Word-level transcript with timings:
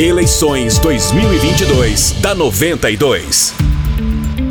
Eleições 0.00 0.78
2022 0.78 2.12
da 2.22 2.34
92. 2.34 3.52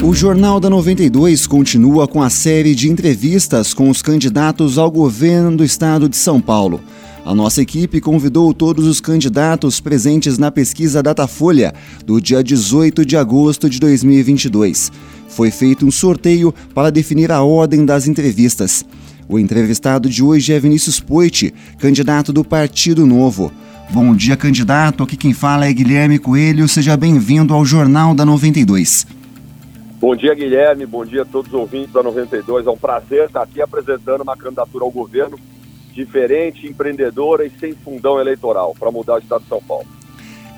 O 0.04 0.14
Jornal 0.14 0.60
da 0.60 0.70
92 0.70 1.48
continua 1.48 2.08
com 2.08 2.22
a 2.22 2.30
série 2.30 2.76
de 2.76 2.88
entrevistas 2.88 3.74
com 3.74 3.90
os 3.90 4.04
candidatos 4.04 4.78
ao 4.78 4.92
governo 4.92 5.58
do 5.58 5.64
estado 5.64 6.08
de 6.08 6.18
São 6.18 6.40
Paulo. 6.40 6.80
A 7.26 7.34
nossa 7.34 7.64
equipe 7.64 8.00
convidou 8.00 8.54
todos 8.54 8.86
os 8.86 9.02
candidatos 9.02 9.80
presentes 9.80 10.38
na 10.38 10.52
pesquisa 10.52 11.02
Datafolha 11.02 11.74
do 12.06 12.22
dia 12.22 12.44
18 12.44 13.04
de 13.04 13.18
agosto 13.18 13.68
de 13.68 13.80
2022. 13.80 14.92
Foi 15.30 15.50
feito 15.50 15.84
um 15.84 15.90
sorteio 15.90 16.54
para 16.76 16.92
definir 16.92 17.32
a 17.32 17.42
ordem 17.42 17.88
das 17.88 18.08
entrevistas. 18.08 18.86
O 19.28 19.40
entrevistado 19.40 20.08
de 20.12 20.24
hoje 20.24 20.54
é 20.54 20.60
Vinícius 20.60 21.00
Poit, 21.00 21.52
candidato 21.80 22.32
do 22.32 22.44
Partido 22.44 23.04
Novo. 23.04 23.52
Bom 23.92 24.16
dia, 24.16 24.38
candidato. 24.38 25.04
Aqui 25.04 25.18
quem 25.18 25.34
fala 25.34 25.66
é 25.66 25.74
Guilherme 25.74 26.20
Coelho. 26.20 26.68
Seja 26.68 26.96
bem-vindo 26.96 27.56
ao 27.56 27.66
Jornal 27.66 28.14
da 28.14 28.24
92. 28.24 29.08
Bom 30.00 30.16
dia, 30.16 30.36
Guilherme. 30.36 30.86
Bom 30.86 31.04
dia 31.04 31.24
a 31.24 31.26
todos 31.26 31.52
os 31.52 31.60
ouvintes 31.60 31.92
da 31.92 32.04
92. 32.04 32.68
É 32.68 32.70
um 32.70 32.78
prazer 32.78 33.26
estar 33.26 33.42
aqui 33.42 33.60
apresentando 33.60 34.22
uma 34.22 34.38
candidatura 34.38 34.86
ao 34.86 34.92
governo 34.92 35.40
diferente, 35.92 36.68
empreendedora 36.68 37.46
e 37.48 37.52
sem 37.60 37.74
fundão 37.74 38.20
eleitoral 38.20 38.76
para 38.80 38.92
mudar 38.92 39.16
o 39.16 39.18
estado 39.18 39.42
de 39.42 39.50
São 39.50 39.62
Paulo. 39.62 39.88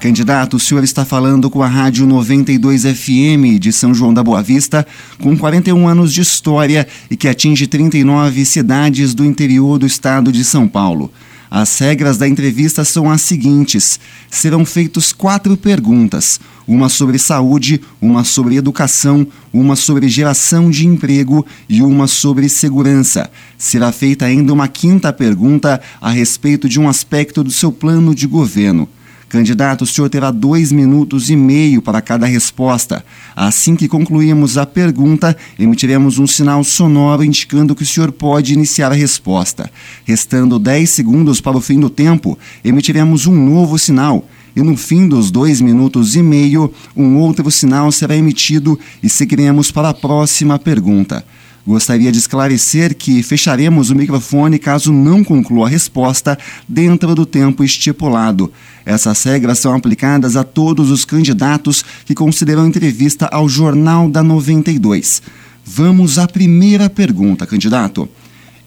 Candidato, 0.01 0.57
o 0.57 0.59
senhor 0.59 0.83
está 0.83 1.05
falando 1.05 1.49
com 1.49 1.63
a 1.63 1.67
Rádio 1.67 2.05
92 2.05 2.83
FM 2.83 3.59
de 3.59 3.71
São 3.71 3.93
João 3.93 4.13
da 4.13 4.23
Boa 4.23 4.41
Vista, 4.41 4.85
com 5.21 5.37
41 5.37 5.87
anos 5.87 6.11
de 6.11 6.19
história 6.19 6.85
e 7.09 7.15
que 7.15 7.29
atinge 7.29 7.65
39 7.65 8.43
cidades 8.43 9.13
do 9.13 9.23
interior 9.23 9.79
do 9.79 9.85
estado 9.85 10.31
de 10.31 10.43
São 10.43 10.67
Paulo. 10.67 11.09
As 11.53 11.77
regras 11.79 12.17
da 12.17 12.25
entrevista 12.25 12.85
são 12.85 13.11
as 13.11 13.21
seguintes: 13.23 13.99
serão 14.29 14.63
feitas 14.63 15.11
quatro 15.11 15.57
perguntas, 15.57 16.39
uma 16.65 16.87
sobre 16.87 17.19
saúde, 17.19 17.81
uma 18.01 18.23
sobre 18.23 18.55
educação, 18.55 19.27
uma 19.51 19.75
sobre 19.75 20.07
geração 20.07 20.69
de 20.69 20.87
emprego 20.87 21.45
e 21.67 21.81
uma 21.81 22.07
sobre 22.07 22.47
segurança. 22.47 23.29
Será 23.57 23.91
feita 23.91 24.23
ainda 24.23 24.53
uma 24.53 24.69
quinta 24.69 25.11
pergunta 25.11 25.81
a 25.99 26.09
respeito 26.09 26.69
de 26.69 26.79
um 26.79 26.87
aspecto 26.87 27.43
do 27.43 27.51
seu 27.51 27.69
plano 27.69 28.15
de 28.15 28.25
governo. 28.27 28.87
Candidato, 29.31 29.83
o 29.83 29.87
senhor 29.87 30.09
terá 30.09 30.29
dois 30.29 30.73
minutos 30.73 31.29
e 31.29 31.37
meio 31.37 31.81
para 31.81 32.01
cada 32.01 32.25
resposta. 32.25 33.01
Assim 33.33 33.77
que 33.77 33.87
concluirmos 33.87 34.57
a 34.57 34.65
pergunta, 34.65 35.37
emitiremos 35.57 36.19
um 36.19 36.27
sinal 36.27 36.65
sonoro 36.65 37.23
indicando 37.23 37.73
que 37.73 37.83
o 37.83 37.85
senhor 37.85 38.11
pode 38.11 38.51
iniciar 38.53 38.91
a 38.91 38.93
resposta. 38.93 39.71
Restando 40.03 40.59
10 40.59 40.89
segundos 40.89 41.39
para 41.39 41.55
o 41.55 41.61
fim 41.61 41.79
do 41.79 41.89
tempo, 41.89 42.37
emitiremos 42.61 43.25
um 43.25 43.33
novo 43.33 43.79
sinal. 43.79 44.27
E 44.53 44.61
no 44.61 44.75
fim 44.75 45.07
dos 45.07 45.31
dois 45.31 45.61
minutos 45.61 46.13
e 46.17 46.21
meio, 46.21 46.69
um 46.93 47.15
outro 47.15 47.49
sinal 47.49 47.89
será 47.89 48.17
emitido 48.17 48.77
e 49.01 49.09
seguiremos 49.09 49.71
para 49.71 49.91
a 49.91 49.93
próxima 49.93 50.59
pergunta. 50.59 51.23
Gostaria 51.65 52.11
de 52.11 52.17
esclarecer 52.17 52.95
que 52.95 53.21
fecharemos 53.21 53.91
o 53.91 53.95
microfone 53.95 54.57
caso 54.57 54.91
não 54.91 55.23
conclua 55.23 55.67
a 55.67 55.69
resposta 55.69 56.37
dentro 56.67 57.13
do 57.13 57.23
tempo 57.23 57.63
estipulado. 57.63 58.51
Essas 58.85 59.23
regras 59.23 59.59
são 59.59 59.75
aplicadas 59.75 60.35
a 60.35 60.43
todos 60.43 60.89
os 60.89 61.05
candidatos 61.05 61.83
que 62.05 62.15
consideram 62.15 62.67
entrevista 62.67 63.27
ao 63.27 63.47
Jornal 63.47 64.09
da 64.09 64.23
92. 64.23 65.21
Vamos 65.65 66.17
à 66.17 66.27
primeira 66.27 66.89
pergunta, 66.89 67.45
candidato. 67.45 68.09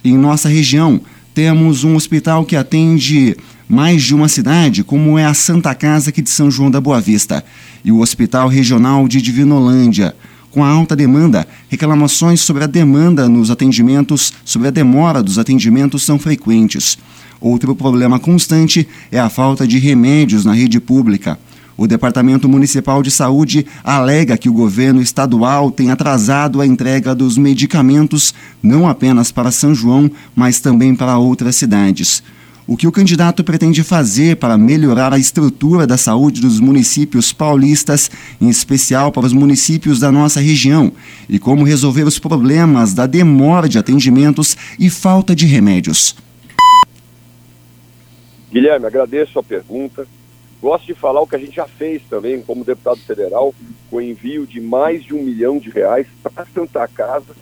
Em 0.05 0.17
nossa 0.17 0.48
região, 0.48 1.01
temos 1.35 1.83
um 1.83 1.97
hospital 1.97 2.45
que 2.45 2.57
atende 2.57 3.37
mais 3.69 4.03
de 4.03 4.15
uma 4.15 4.29
cidade, 4.29 4.85
como 4.85 5.19
é 5.19 5.25
a 5.25 5.35
Santa 5.35 5.75
Casa 5.75 6.11
aqui 6.11 6.23
de 6.23 6.31
São 6.31 6.51
João 6.51 6.70
da 6.70 6.81
Boa 6.81 7.01
Vista, 7.01 7.45
e 7.85 7.91
o 7.91 8.01
Hospital 8.01 8.48
Regional 8.48 9.09
de 9.09 9.20
Divinolândia 9.20 10.15
com 10.55 10.62
a 10.62 10.69
alta 10.69 10.95
demanda, 10.95 11.48
reclamações 11.69 12.41
sobre 12.41 12.62
a 12.62 12.69
demanda 12.69 13.29
nos 13.29 13.51
atendimentos, 13.51 14.33
sobre 14.45 14.69
a 14.69 14.70
demora 14.70 15.20
dos 15.20 15.36
atendimentos 15.36 16.05
são 16.05 16.17
frequentes. 16.17 16.96
Outro 17.40 17.74
problema 17.74 18.18
constante 18.18 18.86
é 19.11 19.18
a 19.18 19.28
falta 19.28 19.67
de 19.67 19.78
remédios 19.78 20.45
na 20.45 20.52
rede 20.52 20.80
pública. 20.80 21.39
O 21.77 21.86
Departamento 21.86 22.48
Municipal 22.48 23.02
de 23.02 23.11
Saúde 23.11 23.67
alega 23.83 24.39
que 24.39 24.48
o 24.48 24.52
governo 24.52 25.02
estadual 25.02 25.70
tem 25.70 25.90
atrasado 25.90 26.61
a 26.61 26.67
entrega 26.67 27.14
dos 27.14 27.36
medicamentos 27.36 28.33
não 28.62 28.89
apenas 28.89 29.33
para 29.33 29.50
São 29.50 29.74
João, 29.74 30.11
mas 30.36 30.61
também 30.61 30.95
para 30.95 31.18
outras 31.18 31.56
cidades 31.56 32.22
o 32.67 32.77
que 32.77 32.86
o 32.86 32.92
candidato 32.92 33.45
pretende 33.45 33.83
fazer 33.83 34.36
para 34.36 34.56
melhorar 34.56 35.12
a 35.12 35.18
estrutura 35.18 35.86
da 35.86 35.96
saúde 35.96 36.40
dos 36.40 36.58
municípios 36.61 37.33
paulistas, 37.33 38.11
em 38.40 38.48
especial 38.48 39.12
para 39.12 39.27
os 39.27 39.33
municípios 39.33 40.01
da 40.01 40.11
nossa 40.11 40.40
região, 40.40 40.92
e 41.28 41.39
como 41.39 41.64
resolver 41.64 42.05
os 42.05 42.18
problemas 42.18 42.95
da 42.95 43.06
demora 43.06 43.68
de 43.68 43.78
atendimentos 43.78 44.56
e 44.78 44.89
falta 44.89 45.34
de 45.34 45.45
remédios. 45.45 46.16
Guilherme, 48.55 48.87
agradeço 48.87 49.37
a 49.37 49.42
pergunta. 49.42 50.07
Gosto 50.63 50.87
de 50.87 50.95
falar 50.95 51.20
o 51.20 51.27
que 51.27 51.35
a 51.35 51.39
gente 51.41 51.57
já 51.57 51.67
fez 51.67 52.01
também, 52.09 52.41
como 52.41 52.65
deputado 52.65 53.01
federal, 53.01 53.53
com 53.91 54.01
envio 54.01 54.47
de 54.47 54.61
mais 54.61 55.03
de 55.03 55.13
um 55.13 55.25
milhão 55.25 55.59
de 55.59 55.70
reais 55.70 56.07
para 56.23 56.47
Santa 56.47 56.87
Casa, 56.87 57.35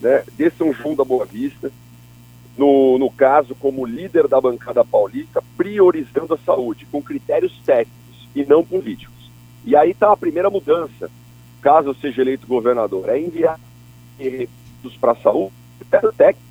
né, 0.00 0.24
de 0.32 0.48
São 0.48 0.72
João 0.72 0.94
da 0.94 1.04
Boa 1.04 1.26
Vista, 1.26 1.70
no, 2.56 2.96
no 2.96 3.10
caso, 3.10 3.54
como 3.56 3.84
líder 3.84 4.26
da 4.28 4.40
bancada 4.40 4.82
paulista, 4.82 5.44
priorizando 5.58 6.32
a 6.32 6.38
saúde, 6.38 6.86
com 6.90 7.02
critérios 7.02 7.52
técnicos 7.62 8.26
e 8.34 8.42
não 8.42 8.64
políticos. 8.64 9.30
E 9.62 9.76
aí 9.76 9.90
está 9.90 10.10
a 10.10 10.16
primeira 10.16 10.48
mudança, 10.48 11.10
caso 11.60 11.90
eu 11.90 11.94
seja 11.96 12.22
eleito 12.22 12.46
governador, 12.46 13.10
é 13.10 13.20
enviar 13.20 13.60
recursos 14.18 14.98
para 14.98 15.12
a 15.12 15.16
saúde, 15.16 15.52
critério 15.80 16.12
técnico. 16.14 16.48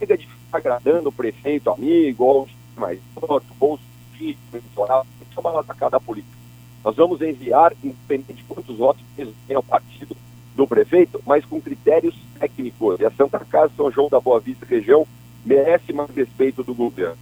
Chega 0.00 0.18
de 0.18 0.26
ficar 0.26 0.58
agradando 0.58 1.10
o 1.10 1.12
prefeito, 1.12 1.70
amigo, 1.70 2.24
ou 2.24 2.48
mais 2.78 3.00
voto, 3.14 3.46
bolso, 3.58 3.82
eleitoral, 4.20 5.06
isso 5.20 5.38
é 5.38 5.40
uma 5.40 5.60
atacada 5.60 6.00
política. 6.00 6.36
Nós 6.84 6.96
vamos 6.96 7.20
enviar, 7.20 7.72
independente 7.82 8.34
de 8.34 8.44
quantos 8.44 8.76
votos 8.76 9.02
tem 9.16 9.56
ao 9.56 9.62
partido, 9.62 10.16
do 10.58 10.66
prefeito, 10.66 11.22
mas 11.24 11.44
com 11.44 11.60
critérios 11.60 12.16
técnicos. 12.38 12.98
E 12.98 13.04
a 13.06 13.10
Santa 13.12 13.38
Casa 13.38 13.72
São 13.76 13.92
João 13.92 14.08
da 14.08 14.18
Boa 14.18 14.40
Vista 14.40 14.66
região 14.66 15.06
merece 15.46 15.92
mais 15.92 16.10
respeito 16.10 16.64
do 16.64 16.74
governo. 16.74 17.16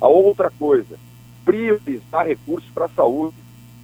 A 0.00 0.06
outra 0.06 0.50
coisa, 0.50 0.96
priorizar 1.44 2.26
recursos 2.26 2.70
para 2.70 2.84
a 2.84 2.90
saúde, 2.90 3.34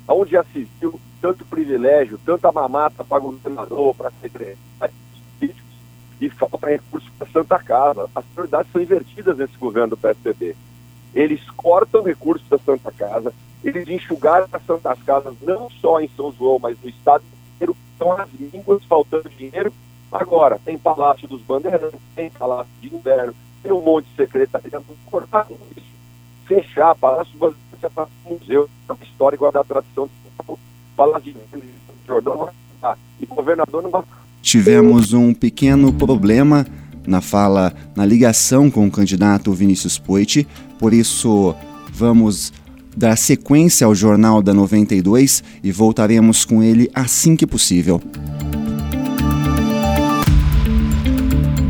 onde 0.07 0.31
já 0.31 0.45
se 0.45 0.69
viu 0.81 1.01
tanto 1.21 1.45
privilégio, 1.45 2.19
tanta 2.25 2.53
mamata 2.53 3.03
para 3.03 3.19
governador, 3.19 3.95
para 3.95 4.13
secretários 4.21 4.97
políticos, 5.39 5.73
e 6.21 6.31
falta 6.31 6.69
recursos 6.69 7.11
para 7.19 7.27
a 7.27 7.31
Santa 7.33 7.59
Casa. 7.59 8.09
As 8.15 8.25
prioridades 8.27 8.71
são 8.71 8.81
invertidas 8.81 9.37
nesse 9.37 9.57
governo 9.57 9.91
do 9.91 9.97
PSDB. 9.97 10.55
Eles 11.15 11.41
cortam 11.51 12.03
recursos 12.03 12.49
da 12.49 12.59
Santa 12.59 12.91
Casa, 12.93 13.33
eles 13.65 13.89
enxugaram 13.89 14.49
as 14.53 14.65
Santas 14.65 14.99
Casas 15.03 15.35
não 15.43 15.71
só 15.71 16.01
em 16.01 16.11
São 16.17 16.33
João, 16.33 16.59
mas 16.59 16.77
no 16.83 16.89
estado 16.89 17.23
inteiro 17.55 17.77
estão 17.93 18.13
as 18.13 18.29
línguas 18.33 18.85
faltando 18.85 19.29
dinheiro. 19.31 19.73
Agora, 20.11 20.61
tem 20.65 20.77
Palácio 20.77 21.29
dos 21.29 21.41
Bandeirantes, 21.43 22.01
tem 22.15 22.29
Palácio 22.31 22.73
de 22.81 22.95
Inverno, 22.95 23.35
tem 23.63 23.73
um 23.73 23.81
monte 23.81 24.07
de 24.07 24.17
secretaria, 24.17 24.83
cortar 25.07 25.47
isso. 25.77 25.87
Fechar 26.47 26.95
Palácio 26.97 27.33
dos 27.33 27.41
Bandeirantes 27.41 27.85
é 27.85 27.89
para 27.89 28.09
o 28.27 28.33
museu, 28.33 28.69
igual 29.33 29.53
da 29.53 29.65
tradição 29.65 30.07
de 30.07 30.13
São 30.23 30.45
Paulo, 30.45 30.61
Palácio 30.97 31.33
de 31.33 31.63
Jordão, 32.07 32.51
e 33.21 33.27
governador 33.27 33.83
não 33.83 33.91
vai 33.91 34.03
Tivemos 34.43 35.13
um 35.13 35.33
pequeno 35.33 35.93
problema 35.93 36.67
na 37.07 37.21
fala, 37.21 37.73
na 37.97 38.05
ligação 38.05 38.71
com 38.71 38.87
o 38.87 38.91
candidato 38.91 39.53
Vinícius 39.53 39.99
Poit, 39.99 40.47
por 40.79 40.93
isso 40.93 41.55
vamos 41.93 42.53
dar 42.97 43.17
sequência 43.17 43.87
ao 43.87 43.95
Jornal 43.95 44.43
da 44.43 44.53
92 44.53 45.43
e 45.63 45.73
voltaremos 45.73 46.45
com 46.45 46.63
ele 46.63 46.91
assim 46.95 47.37
que 47.37 47.47
possível. 47.47 48.01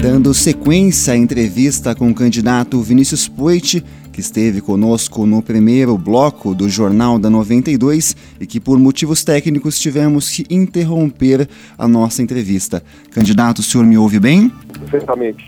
Dando 0.01 0.35
sequência 0.35 1.15
à 1.15 1.17
entrevista 1.17 1.95
com 1.95 2.11
o 2.11 2.15
candidato 2.15 2.83
Vinícius 2.83 3.29
Poit, 3.29 3.85
que 4.13 4.21
esteve 4.21 4.61
conosco 4.61 5.25
no 5.25 5.41
primeiro 5.41 5.97
bloco 5.97 6.55
do 6.55 6.69
Jornal 6.69 7.21
da 7.21 7.31
92 7.31 8.17
e 8.41 8.47
que, 8.47 8.59
por 8.59 8.79
motivos 8.79 9.25
técnicos, 9.25 9.79
tivemos 9.79 10.29
que 10.29 10.45
interromper 10.51 11.49
a 11.79 11.87
nossa 11.87 12.21
entrevista. 12.21 12.83
Candidato, 13.11 13.61
o 13.61 13.63
senhor 13.63 13.87
me 13.87 13.97
ouve 13.97 14.19
bem? 14.19 14.53
Perfeitamente. 14.83 15.45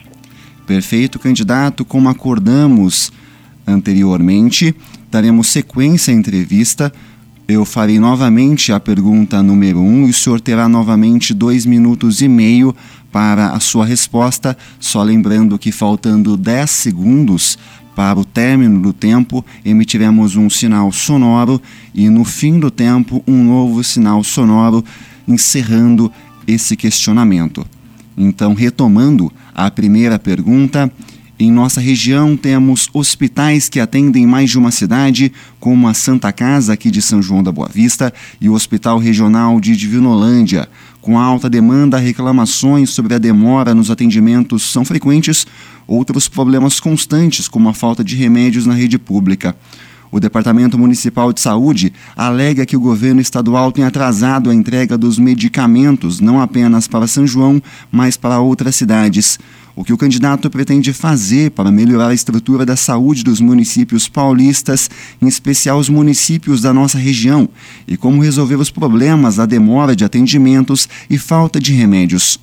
Perfeito, 0.66 1.18
candidato. 1.18 1.84
Como 1.84 2.08
acordamos 2.08 3.12
anteriormente, 3.66 4.74
daremos 5.10 5.48
sequência 5.48 6.12
à 6.12 6.16
entrevista. 6.16 6.92
Eu 7.46 7.64
farei 7.64 7.98
novamente 7.98 8.72
a 8.72 8.80
pergunta 8.80 9.42
número 9.42 9.78
um 9.78 10.06
e 10.06 10.10
o 10.10 10.14
senhor 10.14 10.40
terá 10.40 10.66
novamente 10.66 11.34
dois 11.34 11.66
minutos 11.66 12.22
e 12.22 12.28
meio 12.28 12.74
para 13.12 13.50
a 13.50 13.60
sua 13.60 13.84
resposta. 13.84 14.56
Só 14.80 15.02
lembrando 15.02 15.58
que 15.58 15.70
faltando 15.70 16.36
10 16.36 16.70
segundos 16.70 17.58
Para 17.94 18.18
o 18.18 18.24
término 18.24 18.80
do 18.80 18.92
tempo, 18.92 19.44
emitiremos 19.64 20.34
um 20.34 20.50
sinal 20.50 20.90
sonoro 20.90 21.62
e 21.94 22.08
no 22.08 22.24
fim 22.24 22.58
do 22.58 22.70
tempo, 22.70 23.22
um 23.26 23.44
novo 23.44 23.84
sinal 23.84 24.24
sonoro, 24.24 24.84
encerrando 25.28 26.10
esse 26.46 26.76
questionamento. 26.76 27.64
Então, 28.16 28.54
retomando 28.54 29.32
a 29.54 29.70
primeira 29.70 30.18
pergunta, 30.18 30.90
em 31.36 31.50
nossa 31.50 31.80
região 31.80 32.36
temos 32.36 32.88
hospitais 32.92 33.68
que 33.68 33.80
atendem 33.80 34.24
mais 34.24 34.50
de 34.50 34.58
uma 34.58 34.70
cidade, 34.70 35.32
como 35.58 35.88
a 35.88 35.94
Santa 35.94 36.32
Casa 36.32 36.72
aqui 36.72 36.92
de 36.92 37.02
São 37.02 37.20
João 37.20 37.42
da 37.42 37.50
Boa 37.50 37.68
Vista 37.68 38.14
e 38.40 38.48
o 38.48 38.54
Hospital 38.54 38.98
Regional 38.98 39.60
de 39.60 39.76
Divinolândia. 39.76 40.68
Com 41.00 41.18
alta 41.18 41.50
demanda, 41.50 41.98
reclamações 41.98 42.90
sobre 42.90 43.14
a 43.14 43.18
demora 43.18 43.74
nos 43.74 43.90
atendimentos 43.90 44.62
são 44.62 44.84
frequentes, 44.84 45.44
outros 45.88 46.28
problemas 46.28 46.78
constantes, 46.78 47.48
como 47.48 47.68
a 47.68 47.74
falta 47.74 48.04
de 48.04 48.14
remédios 48.14 48.64
na 48.64 48.74
rede 48.74 48.96
pública. 48.96 49.56
O 50.14 50.20
Departamento 50.20 50.78
Municipal 50.78 51.32
de 51.32 51.40
Saúde 51.40 51.92
alega 52.14 52.64
que 52.64 52.76
o 52.76 52.80
governo 52.80 53.20
estadual 53.20 53.72
tem 53.72 53.82
atrasado 53.82 54.48
a 54.48 54.54
entrega 54.54 54.96
dos 54.96 55.18
medicamentos, 55.18 56.20
não 56.20 56.40
apenas 56.40 56.86
para 56.86 57.08
São 57.08 57.26
João, 57.26 57.60
mas 57.90 58.16
para 58.16 58.38
outras 58.38 58.76
cidades. 58.76 59.40
O 59.74 59.82
que 59.82 59.92
o 59.92 59.98
candidato 59.98 60.48
pretende 60.48 60.92
fazer 60.92 61.50
para 61.50 61.72
melhorar 61.72 62.10
a 62.10 62.14
estrutura 62.14 62.64
da 62.64 62.76
saúde 62.76 63.24
dos 63.24 63.40
municípios 63.40 64.08
paulistas, 64.08 64.88
em 65.20 65.26
especial 65.26 65.78
os 65.78 65.88
municípios 65.88 66.62
da 66.62 66.72
nossa 66.72 66.96
região, 66.96 67.48
e 67.84 67.96
como 67.96 68.22
resolver 68.22 68.54
os 68.54 68.70
problemas 68.70 69.34
da 69.34 69.46
demora 69.46 69.96
de 69.96 70.04
atendimentos 70.04 70.88
e 71.10 71.18
falta 71.18 71.58
de 71.58 71.72
remédios. 71.72 72.38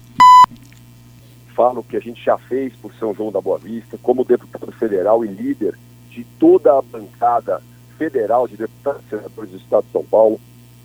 Falo 1.56 1.86
que 1.88 1.96
a 1.96 2.02
gente 2.02 2.22
já 2.22 2.38
fez 2.38 2.74
por 2.82 2.94
São 2.96 3.16
João 3.16 3.32
da 3.32 3.40
Boa 3.40 3.60
Vista, 3.60 3.98
como 4.04 4.26
deputado 4.26 4.74
federal 4.74 5.24
e 5.24 5.30
líder 5.30 5.74
de 6.12 6.24
toda 6.40 6.78
a 6.78 6.82
bancada 6.82 7.62
federal 7.98 8.48
de 8.48 8.58
deputados 8.58 9.02
e 9.06 9.10
senadores 9.10 9.52
do 9.52 9.58
Estado 9.58 9.86
de 9.86 9.92
São 9.92 10.04
Paulo, 10.04 10.40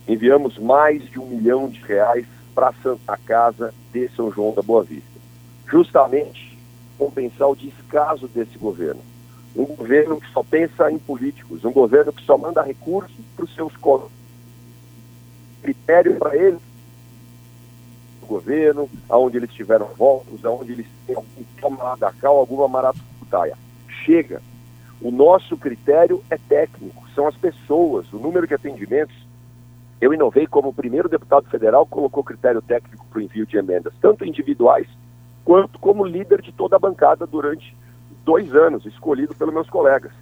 enviamos 0.08 0.56
mais 0.58 1.02
de 1.10 1.18
um 1.18 1.26
milhão 1.26 1.68
de 1.68 1.80
reais 1.82 2.26
para 2.54 2.68
a 2.68 2.74
Santa 2.82 3.16
Casa 3.18 3.74
de 3.92 4.08
São 4.10 4.30
João 4.32 4.54
da 4.54 4.62
Boa 4.62 4.82
Vista. 4.82 5.10
Justamente 5.68 6.56
compensar 6.96 7.48
o 7.48 7.56
descaso 7.56 8.28
desse 8.28 8.56
governo. 8.56 9.00
Um 9.54 9.64
governo 9.64 10.20
que 10.20 10.30
só 10.32 10.42
pensa 10.42 10.90
em 10.90 10.98
políticos, 10.98 11.64
um 11.64 11.72
governo 11.72 12.12
que 12.12 12.24
só 12.24 12.38
manda 12.38 12.62
recursos 12.62 13.16
para 13.34 13.44
os 13.44 13.54
seus 13.54 13.76
colos. 13.76 14.10
Critério 15.62 16.16
para 16.16 16.36
eles 16.36 16.60
o 18.22 18.26
governo, 18.26 18.88
aonde 19.08 19.38
eles 19.38 19.52
tiveram 19.52 19.86
votos, 19.96 20.44
aonde 20.44 20.72
eles 20.72 20.86
têm 21.06 21.16
algum 21.16 21.96
da 21.98 22.12
alguma 22.28 22.68
maracutaia. 22.68 23.56
Chega, 24.04 24.42
o 25.00 25.10
nosso 25.10 25.56
critério 25.56 26.22
é 26.30 26.38
técnico, 26.38 27.04
são 27.14 27.26
as 27.26 27.36
pessoas, 27.36 28.10
o 28.12 28.18
número 28.18 28.46
de 28.46 28.54
atendimentos. 28.54 29.14
Eu 30.00 30.12
inovei 30.12 30.46
como 30.46 30.70
o 30.70 30.74
primeiro 30.74 31.08
deputado 31.08 31.48
federal 31.48 31.86
colocou 31.86 32.24
critério 32.24 32.62
técnico 32.62 33.06
para 33.06 33.18
o 33.18 33.22
envio 33.22 33.46
de 33.46 33.56
emendas, 33.56 33.92
tanto 34.00 34.24
individuais 34.24 34.88
quanto 35.44 35.78
como 35.78 36.04
líder 36.04 36.42
de 36.42 36.52
toda 36.52 36.76
a 36.76 36.78
bancada 36.78 37.26
durante 37.26 37.76
dois 38.24 38.52
anos, 38.54 38.84
escolhido 38.84 39.34
pelos 39.34 39.54
meus 39.54 39.70
colegas. 39.70 40.12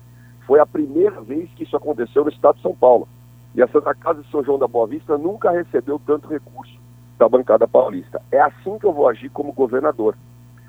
Foi 0.47 0.61
a 0.61 0.67
primeira 0.67 1.21
vez 1.23 1.49
que 1.55 1.65
isso 1.65 1.77
aconteceu 1.77 2.25
no 2.25 2.31
estado 2.31 2.57
de 2.57 2.63
São 2.63 2.75
Paulo. 2.75 3.09
E 3.55 3.63
a 3.63 3.69
Santa 3.69 3.95
Casa 3.95 4.23
de 4.23 4.31
São 4.31 4.45
João 4.45 4.59
da 4.59 4.69
Boa 4.69 4.87
Vista 4.87 5.17
nunca 5.17 5.51
recebeu 5.51 5.99
tanto 6.05 6.29
recurso 6.29 6.79
da 7.19 7.29
bancada 7.29 7.67
paulista. 7.67 8.21
É 8.31 8.41
assim 8.41 8.79
que 8.79 8.85
eu 8.85 8.93
vou 8.93 9.09
agir 9.09 9.31
como 9.31 9.53
governador. 9.53 10.17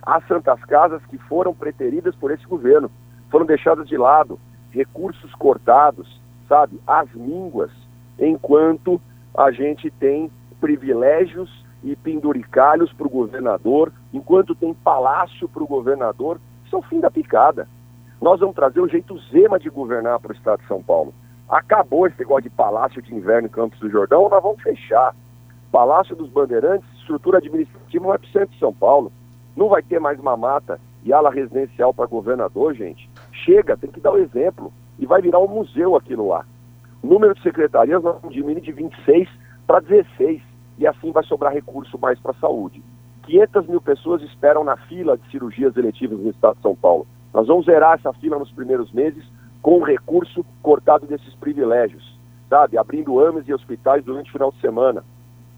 Há 0.01 0.21
Santas 0.21 0.63
Casas 0.65 1.05
que 1.07 1.17
foram 1.17 1.53
preteridas 1.53 2.15
por 2.15 2.31
esse 2.31 2.45
governo 2.45 2.89
foram 3.35 3.45
deixadas 3.45 3.85
de 3.89 3.97
lado, 3.97 4.39
recursos 4.71 5.35
cortados, 5.35 6.21
sabe, 6.47 6.79
as 6.87 7.13
mínguas, 7.13 7.69
enquanto 8.17 9.01
a 9.37 9.51
gente 9.51 9.91
tem 9.91 10.31
privilégios 10.61 11.51
e 11.83 11.97
penduricalhos 11.97 12.93
para 12.93 13.05
o 13.05 13.09
governador, 13.09 13.91
enquanto 14.13 14.55
tem 14.55 14.73
palácio 14.73 15.49
para 15.49 15.61
o 15.61 15.67
governador, 15.67 16.39
isso 16.63 16.77
é 16.77 16.79
o 16.79 16.83
fim 16.83 17.01
da 17.01 17.11
picada. 17.11 17.67
Nós 18.21 18.39
vamos 18.39 18.55
trazer 18.55 18.79
o 18.79 18.87
jeito 18.87 19.19
Zema 19.29 19.59
de 19.59 19.69
governar 19.69 20.17
para 20.21 20.31
o 20.31 20.35
estado 20.35 20.61
de 20.61 20.67
São 20.69 20.81
Paulo. 20.81 21.13
Acabou 21.49 22.07
esse 22.07 22.17
negócio 22.17 22.43
de 22.43 22.55
palácio 22.55 23.01
de 23.01 23.13
inverno 23.13 23.49
em 23.49 23.51
Campos 23.51 23.79
do 23.79 23.89
Jordão, 23.89 24.29
nós 24.29 24.41
vamos 24.41 24.63
fechar. 24.63 25.13
Palácio 25.73 26.15
dos 26.15 26.29
Bandeirantes, 26.29 26.87
estrutura 27.01 27.39
administrativa 27.39 28.07
vai 28.07 28.17
para 28.17 28.27
o 28.29 28.31
centro 28.31 28.53
de 28.53 28.59
São 28.59 28.73
Paulo. 28.73 29.11
Não 29.57 29.67
vai 29.67 29.83
ter 29.83 29.99
mais 29.99 30.17
uma 30.21 30.37
mata 30.37 30.79
e 31.03 31.11
ala 31.11 31.29
residencial 31.29 31.93
para 31.93 32.07
governador, 32.07 32.73
gente. 32.73 33.09
Chega, 33.45 33.77
tem 33.77 33.91
que 33.91 34.01
dar 34.01 34.11
o 34.11 34.17
exemplo. 34.17 34.73
E 34.97 35.05
vai 35.05 35.21
virar 35.21 35.39
um 35.39 35.47
museu 35.47 35.95
aquilo 35.95 36.27
lá. 36.27 36.45
O 37.03 37.07
número 37.07 37.35
de 37.35 37.41
secretarias 37.43 38.01
nós 38.01 38.19
vamos 38.19 38.35
diminuir 38.35 38.61
de 38.61 38.71
26 38.71 39.29
para 39.67 39.79
16. 39.79 40.41
E 40.79 40.87
assim 40.87 41.11
vai 41.11 41.23
sobrar 41.23 41.53
recurso 41.53 41.97
mais 41.99 42.19
para 42.19 42.31
a 42.31 42.39
saúde. 42.39 42.83
500 43.23 43.67
mil 43.67 43.81
pessoas 43.81 44.21
esperam 44.23 44.63
na 44.63 44.75
fila 44.75 45.17
de 45.17 45.29
cirurgias 45.29 45.77
eletivas 45.77 46.19
no 46.19 46.29
estado 46.29 46.55
de 46.55 46.61
São 46.61 46.75
Paulo. 46.75 47.05
Nós 47.33 47.47
vamos 47.47 47.65
zerar 47.65 47.93
essa 47.93 48.13
fila 48.13 48.39
nos 48.39 48.51
primeiros 48.51 48.91
meses 48.91 49.23
com 49.61 49.79
o 49.79 49.83
recurso 49.83 50.45
cortado 50.61 51.05
desses 51.05 51.33
privilégios, 51.35 52.17
sabe? 52.49 52.77
Abrindo 52.77 53.19
AMES 53.19 53.47
e 53.47 53.53
hospitais 53.53 54.03
durante 54.03 54.29
o 54.29 54.33
final 54.33 54.51
de 54.51 54.61
semana. 54.61 55.03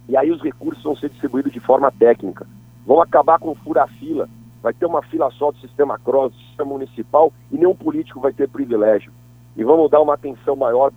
E 0.07 0.15
aí 0.15 0.31
os 0.31 0.41
recursos 0.41 0.83
vão 0.83 0.95
ser 0.95 1.09
distribuídos 1.09 1.51
de 1.51 1.59
forma 1.59 1.91
técnica. 1.91 2.47
Vão 2.85 3.01
acabar 3.01 3.37
com 3.37 3.53
fura-fila, 3.55 4.29
vai 4.67 4.73
ter 4.73 4.85
uma 4.85 5.01
fila 5.01 5.31
só 5.31 5.49
do 5.49 5.59
sistema 5.59 5.97
CROSS, 5.97 6.35
do 6.35 6.43
sistema 6.43 6.71
municipal, 6.71 7.31
e 7.49 7.57
nenhum 7.57 7.73
político 7.73 8.19
vai 8.19 8.33
ter 8.33 8.49
privilégio. 8.49 9.13
E 9.55 9.63
vamos 9.63 9.89
dar 9.89 10.01
uma 10.01 10.15
atenção 10.15 10.57
maior 10.57 10.91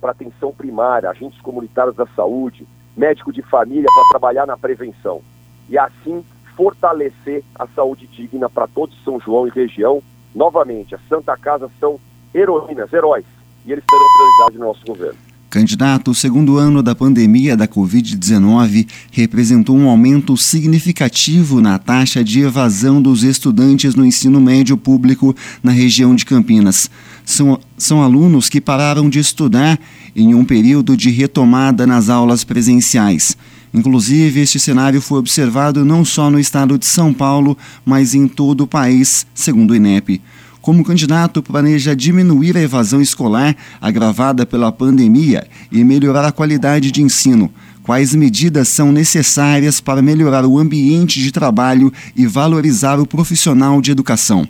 para 0.00 0.10
a 0.10 0.12
atenção 0.12 0.52
primária, 0.52 1.10
agentes 1.10 1.40
comunitários 1.40 1.96
da 1.96 2.06
saúde, 2.14 2.64
médico 2.96 3.32
de 3.32 3.42
família 3.42 3.88
para 3.92 4.10
trabalhar 4.10 4.46
na 4.46 4.56
prevenção. 4.56 5.22
E 5.68 5.76
assim 5.76 6.24
fortalecer 6.56 7.42
a 7.56 7.66
saúde 7.66 8.06
digna 8.06 8.48
para 8.48 8.68
todos 8.68 8.96
São 9.02 9.18
João 9.18 9.48
e 9.48 9.50
região. 9.50 10.00
Novamente, 10.32 10.94
a 10.94 10.98
Santa 11.08 11.36
Casa 11.36 11.68
são 11.80 11.98
heroínas, 12.32 12.92
heróis, 12.92 13.26
e 13.66 13.72
eles 13.72 13.84
terão 13.84 14.06
prioridade 14.16 14.58
no 14.58 14.66
nosso 14.66 14.86
governo. 14.86 15.25
Candidato, 15.48 16.10
o 16.10 16.14
segundo 16.14 16.58
ano 16.58 16.82
da 16.82 16.94
pandemia 16.94 17.56
da 17.56 17.68
Covid-19 17.68 18.86
representou 19.12 19.76
um 19.76 19.88
aumento 19.88 20.36
significativo 20.36 21.60
na 21.60 21.78
taxa 21.78 22.24
de 22.24 22.40
evasão 22.40 23.00
dos 23.00 23.22
estudantes 23.22 23.94
no 23.94 24.04
ensino 24.04 24.40
médio 24.40 24.76
público 24.76 25.34
na 25.62 25.70
região 25.70 26.16
de 26.16 26.26
Campinas. 26.26 26.90
São, 27.24 27.60
são 27.78 28.02
alunos 28.02 28.48
que 28.48 28.60
pararam 28.60 29.08
de 29.08 29.20
estudar 29.20 29.78
em 30.16 30.34
um 30.34 30.44
período 30.44 30.96
de 30.96 31.10
retomada 31.10 31.86
nas 31.86 32.10
aulas 32.10 32.42
presenciais. 32.42 33.36
Inclusive, 33.72 34.40
este 34.40 34.58
cenário 34.58 35.00
foi 35.00 35.18
observado 35.18 35.84
não 35.84 36.04
só 36.04 36.30
no 36.30 36.40
estado 36.40 36.78
de 36.78 36.86
São 36.86 37.12
Paulo, 37.12 37.56
mas 37.84 38.14
em 38.14 38.26
todo 38.26 38.62
o 38.62 38.66
país, 38.66 39.26
segundo 39.34 39.72
o 39.72 39.76
INEP. 39.76 40.20
Como 40.66 40.82
candidato, 40.82 41.44
planeja 41.44 41.94
diminuir 41.94 42.56
a 42.56 42.60
evasão 42.60 43.00
escolar 43.00 43.54
agravada 43.80 44.44
pela 44.44 44.72
pandemia 44.72 45.46
e 45.70 45.84
melhorar 45.84 46.24
a 46.26 46.32
qualidade 46.32 46.90
de 46.90 47.00
ensino. 47.00 47.52
Quais 47.84 48.16
medidas 48.16 48.66
são 48.66 48.90
necessárias 48.90 49.80
para 49.80 50.02
melhorar 50.02 50.44
o 50.44 50.58
ambiente 50.58 51.20
de 51.20 51.30
trabalho 51.30 51.92
e 52.16 52.26
valorizar 52.26 52.98
o 52.98 53.06
profissional 53.06 53.80
de 53.80 53.92
educação? 53.92 54.44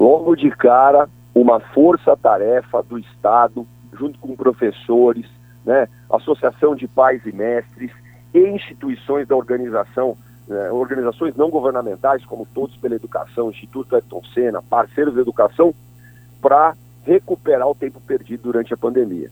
Logo 0.00 0.34
de 0.34 0.50
cara, 0.50 1.08
uma 1.32 1.60
força-tarefa 1.60 2.82
do 2.82 2.98
Estado, 2.98 3.64
junto 3.96 4.18
com 4.18 4.34
professores, 4.34 5.26
né, 5.64 5.86
associação 6.10 6.74
de 6.74 6.88
pais 6.88 7.24
e 7.24 7.30
mestres 7.30 7.92
e 8.34 8.40
instituições 8.48 9.28
da 9.28 9.36
organização 9.36 10.16
né, 10.46 10.70
organizações 10.70 11.34
não 11.36 11.50
governamentais, 11.50 12.24
como 12.24 12.46
Todos 12.54 12.76
pela 12.76 12.94
Educação, 12.94 13.50
Instituto 13.50 13.94
Ayrton 13.94 14.22
Senna, 14.34 14.62
parceiros 14.62 15.14
da 15.14 15.20
educação, 15.20 15.74
para 16.40 16.74
recuperar 17.04 17.68
o 17.68 17.74
tempo 17.74 18.00
perdido 18.00 18.44
durante 18.44 18.72
a 18.72 18.76
pandemia. 18.76 19.30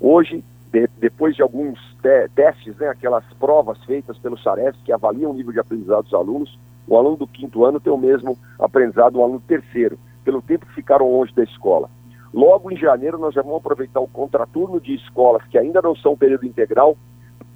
Hoje, 0.00 0.44
de, 0.72 0.88
depois 0.98 1.34
de 1.34 1.42
alguns 1.42 1.78
te 2.00 2.28
testes, 2.34 2.76
né, 2.76 2.88
aquelas 2.88 3.24
provas 3.38 3.82
feitas 3.84 4.16
pelo 4.18 4.38
SARES, 4.38 4.76
que 4.84 4.92
avaliam 4.92 5.30
o 5.30 5.34
nível 5.34 5.52
de 5.52 5.60
aprendizado 5.60 6.04
dos 6.04 6.14
alunos, 6.14 6.58
o 6.86 6.96
aluno 6.96 7.16
do 7.16 7.26
quinto 7.26 7.64
ano 7.64 7.80
tem 7.80 7.92
o 7.92 7.98
mesmo 7.98 8.38
aprendizado 8.58 9.14
do 9.14 9.22
aluno 9.22 9.42
terceiro, 9.46 9.98
pelo 10.24 10.42
tempo 10.42 10.66
que 10.66 10.74
ficaram 10.74 11.10
longe 11.10 11.34
da 11.34 11.42
escola. 11.42 11.90
Logo 12.32 12.70
em 12.70 12.76
janeiro, 12.76 13.18
nós 13.18 13.34
já 13.34 13.42
vamos 13.42 13.58
aproveitar 13.58 14.00
o 14.00 14.08
contraturno 14.08 14.80
de 14.80 14.94
escolas 14.94 15.42
que 15.48 15.58
ainda 15.58 15.82
não 15.82 15.96
são 15.96 16.16
período 16.16 16.46
integral, 16.46 16.96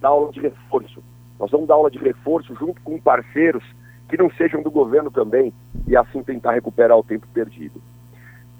da 0.01 0.09
aula 0.09 0.31
de 0.33 0.41
reforço 0.41 1.03
nós 1.39 1.51
vamos 1.51 1.67
dar 1.67 1.75
aula 1.75 1.91
de 1.91 1.99
reforço 1.99 2.55
junto 2.55 2.81
com 2.83 3.01
parceiros 3.01 3.65
que 4.09 4.17
não 4.17 4.31
sejam 4.31 4.63
do 4.63 4.71
governo 4.71 5.11
também 5.11 5.53
e 5.87 5.97
assim 5.97 6.23
tentar 6.23 6.53
recuperar 6.53 6.97
o 6.97 7.03
tempo 7.03 7.27
perdido. 7.33 7.81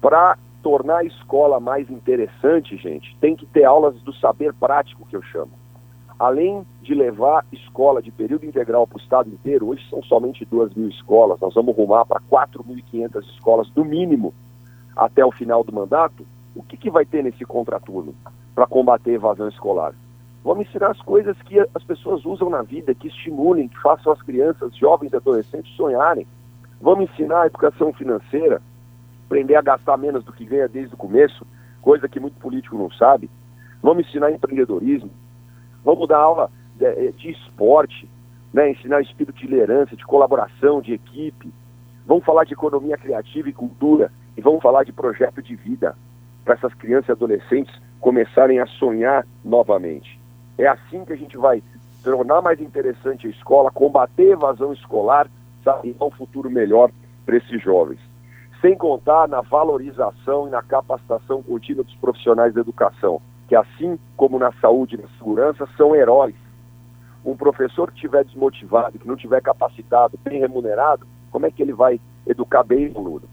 Para 0.01 0.37
tornar 0.61 0.97
a 0.97 1.03
escola 1.03 1.59
mais 1.59 1.89
interessante, 1.89 2.75
gente, 2.77 3.15
tem 3.21 3.35
que 3.35 3.45
ter 3.45 3.63
aulas 3.63 3.95
do 4.01 4.13
saber 4.13 4.53
prático, 4.53 5.05
que 5.07 5.15
eu 5.15 5.21
chamo. 5.21 5.51
além 6.17 6.65
de 6.81 6.95
levar 6.95 7.45
escola 7.51 8.01
de 8.01 8.09
período 8.09 8.45
integral 8.45 8.87
para 8.87 8.97
o 8.97 9.01
estado 9.01 9.29
inteiro, 9.29 9.67
hoje 9.67 9.85
são 9.89 10.01
somente 10.03 10.45
2 10.45 10.73
mil 10.73 10.87
escolas, 10.87 11.39
nós 11.41 11.53
vamos 11.53 11.75
rumar 11.75 12.05
para 12.05 12.21
4.500 12.21 13.21
escolas, 13.33 13.69
no 13.75 13.83
mínimo, 13.83 14.33
até 14.95 15.25
o 15.25 15.31
final 15.31 15.63
do 15.63 15.73
mandato, 15.73 16.25
o 16.55 16.63
que, 16.63 16.77
que 16.77 16.89
vai 16.89 17.05
ter 17.05 17.21
nesse 17.21 17.43
contraturno 17.43 18.15
para 18.55 18.65
combater 18.65 19.11
a 19.11 19.15
evasão 19.15 19.49
escolar? 19.49 19.93
Vamos 20.45 20.67
ensinar 20.67 20.91
as 20.91 21.01
coisas 21.01 21.35
que 21.41 21.59
as 21.59 21.83
pessoas 21.85 22.23
usam 22.23 22.51
na 22.51 22.61
vida, 22.61 22.93
que 22.93 23.07
estimulem, 23.07 23.67
que 23.67 23.81
façam 23.81 24.13
as 24.13 24.21
crianças, 24.21 24.77
jovens 24.77 25.11
e 25.11 25.15
adolescentes 25.15 25.75
sonharem. 25.75 26.27
Vamos 26.79 27.09
ensinar 27.09 27.41
a 27.41 27.45
educação 27.47 27.91
financeira, 27.91 28.61
aprender 29.25 29.55
a 29.55 29.61
gastar 29.63 29.97
menos 29.97 30.23
do 30.23 30.31
que 30.31 30.45
ganha 30.45 30.67
desde 30.67 30.93
o 30.93 30.97
começo, 30.97 31.47
coisa 31.81 32.07
que 32.07 32.19
muito 32.19 32.39
político 32.39 32.77
não 32.77 32.91
sabe. 32.91 33.27
Vamos 33.81 34.07
ensinar 34.07 34.31
empreendedorismo. 34.31 35.09
Vamos 35.83 36.07
dar 36.07 36.19
aula 36.19 36.51
de, 36.75 36.85
eh, 36.85 37.11
de 37.17 37.31
esporte, 37.31 38.07
né? 38.53 38.69
ensinar 38.69 39.01
espírito 39.01 39.39
de 39.39 39.47
liderança, 39.47 39.95
de 39.95 40.05
colaboração, 40.05 40.79
de 40.79 40.93
equipe. 40.93 41.51
Vamos 42.05 42.23
falar 42.23 42.43
de 42.43 42.53
economia 42.53 42.99
criativa 42.99 43.49
e 43.49 43.53
cultura. 43.53 44.11
E 44.37 44.41
vamos 44.41 44.61
falar 44.61 44.83
de 44.83 44.93
projeto 44.93 45.41
de 45.41 45.55
vida 45.55 45.97
para 46.43 46.53
essas 46.53 46.73
crianças 46.75 47.09
e 47.09 47.11
adolescentes 47.13 47.73
começarem 47.99 48.59
a 48.59 48.67
sonhar 48.67 49.25
novamente. 49.43 50.23
É 50.57 50.67
assim 50.67 51.03
que 51.03 51.13
a 51.13 51.17
gente 51.17 51.37
vai 51.37 51.61
tornar 52.03 52.41
mais 52.41 52.61
interessante 52.61 53.27
a 53.27 53.29
escola, 53.29 53.71
combater 53.71 54.29
a 54.29 54.33
evasão 54.33 54.71
escolar, 54.71 55.27
sabe, 55.63 55.95
um 55.99 56.11
futuro 56.11 56.49
melhor 56.49 56.91
para 57.25 57.37
esses 57.37 57.61
jovens. 57.61 57.99
Sem 58.61 58.77
contar 58.77 59.27
na 59.27 59.41
valorização 59.41 60.47
e 60.47 60.51
na 60.51 60.61
capacitação 60.61 61.43
contínua 61.43 61.83
dos 61.83 61.95
profissionais 61.95 62.53
da 62.53 62.61
educação, 62.61 63.21
que 63.47 63.55
assim 63.55 63.99
como 64.15 64.39
na 64.39 64.51
saúde 64.53 64.95
e 64.95 65.01
na 65.01 65.07
segurança, 65.17 65.67
são 65.75 65.95
heróis. 65.95 66.35
Um 67.23 67.35
professor 67.35 67.89
que 67.89 67.95
estiver 67.95 68.23
desmotivado, 68.23 68.99
que 68.99 69.07
não 69.07 69.15
estiver 69.15 69.41
capacitado, 69.41 70.17
bem 70.23 70.39
remunerado, 70.39 71.05
como 71.31 71.45
é 71.45 71.51
que 71.51 71.61
ele 71.61 71.73
vai 71.73 71.99
educar 72.25 72.63
bem 72.63 72.91
o 72.93 72.99
aluno? 72.99 73.23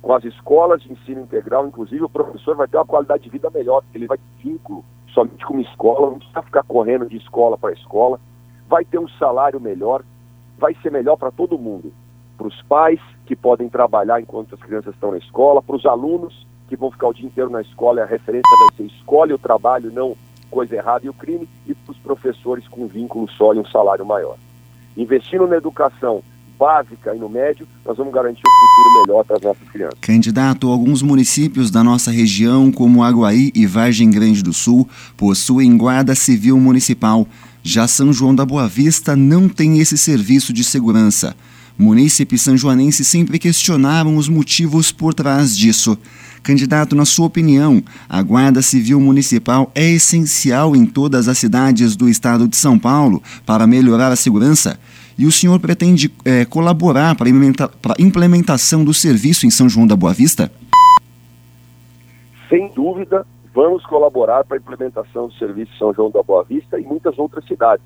Com 0.00 0.12
as 0.12 0.22
escolas 0.24 0.82
de 0.82 0.92
ensino 0.92 1.22
integral, 1.22 1.66
inclusive, 1.66 2.04
o 2.04 2.08
professor 2.08 2.54
vai 2.54 2.68
ter 2.68 2.76
uma 2.76 2.84
qualidade 2.84 3.24
de 3.24 3.30
vida 3.30 3.50
melhor, 3.50 3.80
porque 3.82 3.96
ele 3.96 4.06
vai 4.06 4.18
ter 4.18 4.48
vínculo 4.48 4.84
somente 5.14 5.46
com 5.46 5.54
uma 5.54 5.62
escola, 5.62 6.10
não 6.10 6.18
precisa 6.18 6.42
ficar 6.42 6.64
correndo 6.64 7.06
de 7.06 7.16
escola 7.16 7.56
para 7.56 7.72
escola, 7.72 8.20
vai 8.68 8.84
ter 8.84 8.98
um 8.98 9.08
salário 9.08 9.60
melhor, 9.60 10.02
vai 10.58 10.74
ser 10.82 10.90
melhor 10.90 11.16
para 11.16 11.30
todo 11.30 11.58
mundo. 11.58 11.92
Para 12.36 12.48
os 12.48 12.62
pais 12.62 13.00
que 13.24 13.36
podem 13.36 13.68
trabalhar 13.68 14.20
enquanto 14.20 14.54
as 14.54 14.60
crianças 14.60 14.92
estão 14.92 15.12
na 15.12 15.18
escola, 15.18 15.62
para 15.62 15.76
os 15.76 15.86
alunos 15.86 16.46
que 16.68 16.76
vão 16.76 16.90
ficar 16.90 17.08
o 17.08 17.14
dia 17.14 17.26
inteiro 17.26 17.48
na 17.48 17.60
escola 17.60 18.00
e 18.00 18.02
a 18.02 18.06
referência 18.06 18.50
vai 18.58 18.76
ser 18.76 18.94
escolhe 18.94 19.32
o 19.32 19.38
trabalho, 19.38 19.92
não 19.92 20.16
coisa 20.50 20.76
errada 20.76 21.06
e 21.06 21.08
o 21.08 21.14
crime, 21.14 21.48
e 21.66 21.74
para 21.74 21.92
os 21.92 21.98
professores 21.98 22.66
com 22.68 22.86
vínculo 22.86 23.28
só 23.30 23.54
e 23.54 23.58
um 23.58 23.66
salário 23.66 24.04
maior. 24.04 24.36
Investindo 24.96 25.46
na 25.46 25.56
educação 25.56 26.22
básica 26.58 27.14
e 27.14 27.18
no 27.18 27.28
médio, 27.28 27.66
nós 27.84 27.96
vamos 27.96 28.12
garantir 28.12 28.42
um 28.46 28.76
futuro 28.76 29.02
melhor 29.02 29.24
para 29.24 29.36
as 29.36 29.42
nossas 29.42 29.68
crianças. 29.68 29.98
Candidato, 30.00 30.68
alguns 30.68 31.02
municípios 31.02 31.70
da 31.70 31.82
nossa 31.84 32.10
região, 32.10 32.70
como 32.70 33.02
Aguaí 33.02 33.50
e 33.54 33.66
Vargem 33.66 34.10
Grande 34.10 34.42
do 34.42 34.52
Sul, 34.52 34.88
possuem 35.16 35.76
guarda 35.76 36.14
civil 36.14 36.58
municipal. 36.58 37.26
Já 37.62 37.88
São 37.88 38.12
João 38.12 38.34
da 38.34 38.44
Boa 38.44 38.68
Vista 38.68 39.16
não 39.16 39.48
tem 39.48 39.78
esse 39.78 39.96
serviço 39.96 40.52
de 40.52 40.62
segurança. 40.62 41.34
Munícipes 41.76 42.42
sanjoanenses 42.42 43.06
sempre 43.06 43.38
questionaram 43.38 44.16
os 44.16 44.28
motivos 44.28 44.92
por 44.92 45.12
trás 45.12 45.56
disso. 45.56 45.98
Candidato, 46.40 46.94
na 46.94 47.04
sua 47.04 47.26
opinião, 47.26 47.82
a 48.08 48.22
Guarda 48.22 48.60
Civil 48.62 49.00
Municipal 49.00 49.72
é 49.74 49.90
essencial 49.90 50.76
em 50.76 50.84
todas 50.84 51.26
as 51.26 51.38
cidades 51.38 51.96
do 51.96 52.08
estado 52.08 52.46
de 52.46 52.56
São 52.56 52.78
Paulo 52.78 53.22
para 53.46 53.66
melhorar 53.66 54.12
a 54.12 54.16
segurança? 54.16 54.78
E 55.16 55.26
o 55.26 55.32
senhor 55.32 55.60
pretende 55.60 56.12
é, 56.24 56.44
colaborar 56.44 57.14
para 57.14 57.28
a 57.28 58.02
implementação 58.02 58.84
do 58.84 58.92
serviço 58.92 59.46
em 59.46 59.50
São 59.50 59.68
João 59.68 59.86
da 59.86 59.94
Boa 59.94 60.12
Vista? 60.12 60.50
Sem 62.48 62.68
dúvida, 62.74 63.24
vamos 63.54 63.84
colaborar 63.86 64.44
para 64.44 64.56
a 64.56 64.60
implementação 64.60 65.28
do 65.28 65.34
serviço 65.34 65.72
em 65.74 65.78
São 65.78 65.94
João 65.94 66.10
da 66.10 66.22
Boa 66.22 66.42
Vista 66.42 66.78
e 66.78 66.84
muitas 66.84 67.18
outras 67.18 67.46
cidades. 67.46 67.84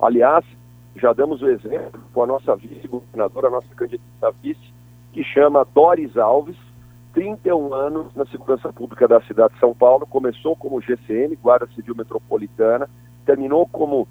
Aliás, 0.00 0.44
já 0.96 1.12
damos 1.12 1.42
o 1.42 1.48
exemplo 1.48 2.00
com 2.12 2.22
a 2.22 2.26
nossa 2.26 2.54
vice-governadora, 2.56 3.48
a 3.48 3.50
nossa 3.50 3.74
candidata 3.74 4.34
vice, 4.42 4.72
que 5.12 5.24
chama 5.24 5.66
Doris 5.74 6.16
Alves, 6.16 6.56
31 7.12 7.74
anos 7.74 8.14
na 8.14 8.24
segurança 8.26 8.72
pública 8.72 9.08
da 9.08 9.20
cidade 9.22 9.54
de 9.54 9.60
São 9.60 9.74
Paulo, 9.74 10.06
começou 10.06 10.54
como 10.54 10.80
GCM, 10.80 11.34
Guarda 11.36 11.68
Civil 11.74 11.96
Metropolitana, 11.96 12.88
terminou 13.26 13.66
como 13.66 14.06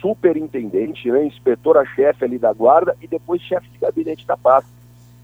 superintendente, 0.00 1.10
né, 1.10 1.24
inspetora-chefe 1.24 2.24
ali 2.24 2.38
da 2.38 2.52
guarda 2.52 2.96
e 3.00 3.06
depois 3.06 3.42
chefe 3.42 3.68
de 3.70 3.78
gabinete 3.78 4.26
da 4.26 4.36
pasta. 4.36 4.70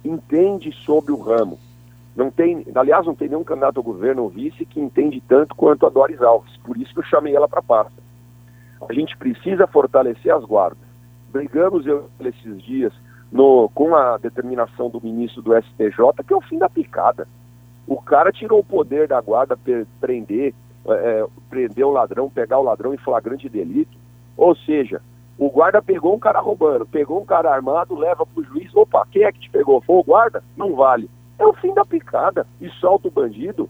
Entende 0.04 0.72
sobre 0.84 1.12
o 1.12 1.20
ramo. 1.20 1.58
Não 2.14 2.30
tem, 2.30 2.64
aliás, 2.74 3.04
não 3.04 3.14
tem 3.14 3.28
nenhum 3.28 3.44
candidato 3.44 3.76
ao 3.78 3.82
governo 3.82 4.22
ou 4.22 4.28
vice 4.28 4.64
que 4.64 4.80
entende 4.80 5.22
tanto 5.28 5.54
quanto 5.54 5.84
a 5.84 5.90
Doris 5.90 6.22
Alves. 6.22 6.56
Por 6.58 6.76
isso 6.76 6.92
que 6.94 7.00
eu 7.00 7.04
chamei 7.04 7.34
ela 7.34 7.48
para 7.48 7.60
a 7.60 7.62
pasta. 7.62 8.02
A 8.88 8.92
gente 8.92 9.16
precisa 9.16 9.66
fortalecer 9.66 10.32
as 10.32 10.44
guardas. 10.44 10.86
Brigamos 11.30 11.86
eu 11.86 12.08
esses 12.20 12.62
dias 12.62 12.92
no, 13.30 13.68
com 13.74 13.94
a 13.94 14.16
determinação 14.16 14.88
do 14.88 15.00
ministro 15.00 15.42
do 15.42 15.54
STJ, 15.54 16.24
que 16.26 16.32
é 16.32 16.36
o 16.36 16.40
fim 16.40 16.58
da 16.58 16.70
picada. 16.70 17.28
O 17.86 18.00
cara 18.00 18.32
tirou 18.32 18.60
o 18.60 18.64
poder 18.64 19.06
da 19.08 19.20
guarda 19.20 19.58
prender, 20.00 20.54
é, 20.86 20.92
é, 20.92 21.26
prender 21.50 21.84
o 21.84 21.90
ladrão, 21.90 22.30
pegar 22.30 22.58
o 22.58 22.62
ladrão 22.62 22.94
em 22.94 22.98
flagrante 22.98 23.48
delito 23.48 24.05
ou 24.36 24.54
seja, 24.54 25.00
o 25.38 25.50
guarda 25.50 25.82
pegou 25.82 26.14
um 26.14 26.18
cara 26.18 26.40
roubando, 26.40 26.86
pegou 26.86 27.20
um 27.20 27.24
cara 27.24 27.52
armado, 27.52 27.94
leva 27.94 28.24
para 28.24 28.40
o 28.40 28.44
juiz, 28.44 28.74
opa, 28.74 29.06
quem 29.10 29.22
é 29.22 29.32
que 29.32 29.40
te 29.40 29.50
pegou? 29.50 29.80
Foi 29.82 29.96
o 29.96 30.02
guarda? 30.02 30.42
Não 30.56 30.74
vale. 30.74 31.10
É 31.38 31.46
o 31.46 31.52
fim 31.54 31.74
da 31.74 31.84
picada 31.84 32.46
e 32.60 32.68
solta 32.70 33.08
o 33.08 33.10
bandido. 33.10 33.68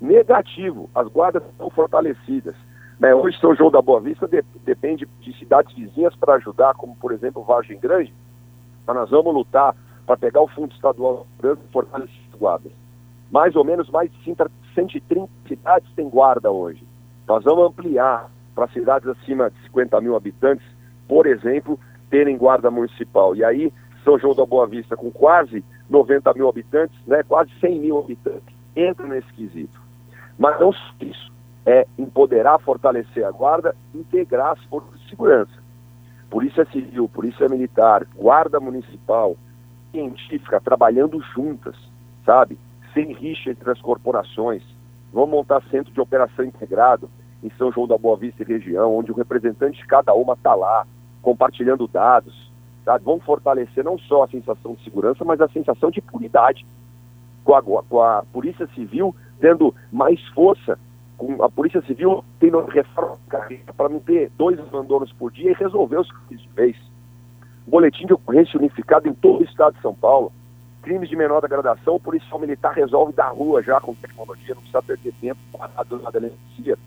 Negativo, 0.00 0.88
as 0.94 1.08
guardas 1.08 1.42
estão 1.44 1.70
fortalecidas. 1.70 2.54
Né? 3.00 3.14
Hoje 3.14 3.38
São 3.40 3.54
João 3.54 3.70
da 3.70 3.80
Boa 3.80 4.00
Vista 4.00 4.28
de, 4.28 4.42
depende 4.64 5.08
de 5.20 5.38
cidades 5.38 5.74
vizinhas 5.74 6.14
para 6.16 6.34
ajudar, 6.34 6.74
como 6.74 6.94
por 6.96 7.12
exemplo 7.12 7.42
Vargem 7.42 7.78
Grande, 7.78 8.12
mas 8.86 8.96
nós 8.96 9.10
vamos 9.10 9.34
lutar 9.34 9.74
para 10.06 10.16
pegar 10.16 10.40
o 10.40 10.48
Fundo 10.48 10.74
Estadual 10.74 11.26
Branco 11.38 11.62
e 11.68 11.72
fortalecer 11.72 12.20
as 12.32 12.38
guardas. 12.38 12.72
Mais 13.30 13.54
ou 13.56 13.64
menos 13.64 13.88
mais 13.90 14.10
de 14.10 14.24
130 14.74 15.28
cidades 15.46 15.90
têm 15.94 16.08
guarda 16.08 16.50
hoje. 16.50 16.82
Nós 17.26 17.44
vamos 17.44 17.66
ampliar 17.66 18.30
para 18.58 18.66
cidades 18.72 19.08
acima 19.08 19.50
de 19.50 19.62
50 19.66 20.00
mil 20.00 20.16
habitantes, 20.16 20.66
por 21.06 21.28
exemplo, 21.28 21.78
terem 22.10 22.36
guarda 22.36 22.72
municipal. 22.72 23.36
E 23.36 23.44
aí, 23.44 23.72
São 24.02 24.18
João 24.18 24.34
da 24.34 24.44
Boa 24.44 24.66
Vista, 24.66 24.96
com 24.96 25.12
quase 25.12 25.64
90 25.88 26.34
mil 26.34 26.48
habitantes, 26.48 26.98
né, 27.06 27.22
quase 27.22 27.52
100 27.60 27.78
mil 27.78 28.00
habitantes, 28.00 28.52
entra 28.74 29.06
nesse 29.06 29.32
quesito. 29.34 29.80
Mas 30.36 30.58
não 30.58 30.72
só 30.72 30.92
isso, 31.00 31.32
é 31.64 31.86
empoderar, 31.96 32.58
fortalecer 32.58 33.24
a 33.24 33.30
guarda, 33.30 33.76
integrar 33.94 34.50
as 34.50 34.64
forças 34.64 34.98
de 35.02 35.08
segurança. 35.08 35.52
Polícia 36.28 36.64
Civil, 36.72 37.08
Polícia 37.08 37.48
Militar, 37.48 38.08
Guarda 38.16 38.58
Municipal, 38.58 39.36
científica, 39.92 40.60
trabalhando 40.60 41.22
juntas, 41.32 41.76
sabe? 42.26 42.58
Sem 42.92 43.12
rixa 43.12 43.50
entre 43.50 43.70
as 43.70 43.80
corporações. 43.80 44.64
Vamos 45.12 45.30
montar 45.30 45.62
centro 45.70 45.92
de 45.92 46.00
operação 46.00 46.44
integrado, 46.44 47.08
em 47.42 47.50
São 47.50 47.70
João 47.72 47.86
da 47.86 47.96
Boa 47.96 48.16
Vista 48.16 48.42
e 48.42 48.46
região, 48.46 48.96
onde 48.96 49.12
o 49.12 49.14
representante 49.14 49.78
de 49.78 49.86
cada 49.86 50.12
uma 50.14 50.34
está 50.34 50.54
lá, 50.54 50.86
compartilhando 51.22 51.86
dados. 51.86 52.50
Tá? 52.84 52.96
Vão 52.98 53.20
fortalecer 53.20 53.84
não 53.84 53.98
só 53.98 54.24
a 54.24 54.28
sensação 54.28 54.74
de 54.74 54.84
segurança, 54.84 55.24
mas 55.24 55.40
a 55.40 55.48
sensação 55.48 55.90
de 55.90 56.00
impunidade. 56.00 56.66
Com 57.44 57.54
a, 57.54 57.62
com 57.62 58.02
a 58.02 58.22
Polícia 58.32 58.66
Civil 58.74 59.14
tendo 59.40 59.74
mais 59.92 60.20
força, 60.28 60.78
com 61.16 61.42
a 61.42 61.48
Polícia 61.48 61.80
Civil 61.82 62.24
tendo 62.38 62.60
reforma 62.66 63.16
para 63.76 63.88
não 63.88 64.00
ter 64.00 64.30
dois 64.36 64.58
abandonos 64.58 65.12
por 65.12 65.30
dia 65.30 65.50
e 65.50 65.54
resolver 65.54 65.98
os 65.98 66.10
crimes 66.10 66.42
de 66.42 66.48
vez. 66.50 66.76
Boletim 67.66 68.06
de 68.06 68.14
ocorrência 68.14 68.58
unificado 68.58 69.08
em 69.08 69.14
todo 69.14 69.40
o 69.40 69.44
estado 69.44 69.74
de 69.76 69.82
São 69.82 69.94
Paulo. 69.94 70.32
Crimes 70.82 71.08
de 71.08 71.16
menor 71.16 71.40
degradação, 71.40 71.96
o 71.96 72.00
policial 72.00 72.38
militar 72.38 72.72
resolve 72.72 73.12
da 73.12 73.28
rua 73.28 73.62
já 73.62 73.80
com 73.80 73.94
tecnologia, 73.94 74.54
não 74.54 74.62
precisa 74.62 74.82
perder 74.82 75.12
tempo 75.20 75.40
parado 75.52 75.98
na 75.98 76.10
delegacia 76.10 76.78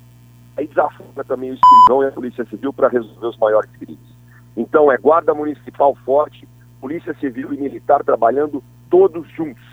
aí 0.61 0.67
desafoga 0.67 1.23
também 1.23 1.51
o 1.51 1.53
escrivão 1.53 2.03
e 2.03 2.07
a 2.07 2.11
Polícia 2.11 2.45
Civil 2.45 2.71
para 2.71 2.87
resolver 2.87 3.27
os 3.27 3.37
maiores 3.37 3.69
crimes. 3.71 3.99
Então 4.55 4.91
é 4.91 4.97
Guarda 4.97 5.33
Municipal 5.33 5.95
forte, 6.05 6.47
Polícia 6.79 7.15
Civil 7.19 7.53
e 7.53 7.57
Militar 7.57 8.03
trabalhando 8.03 8.63
todos 8.89 9.27
juntos, 9.35 9.63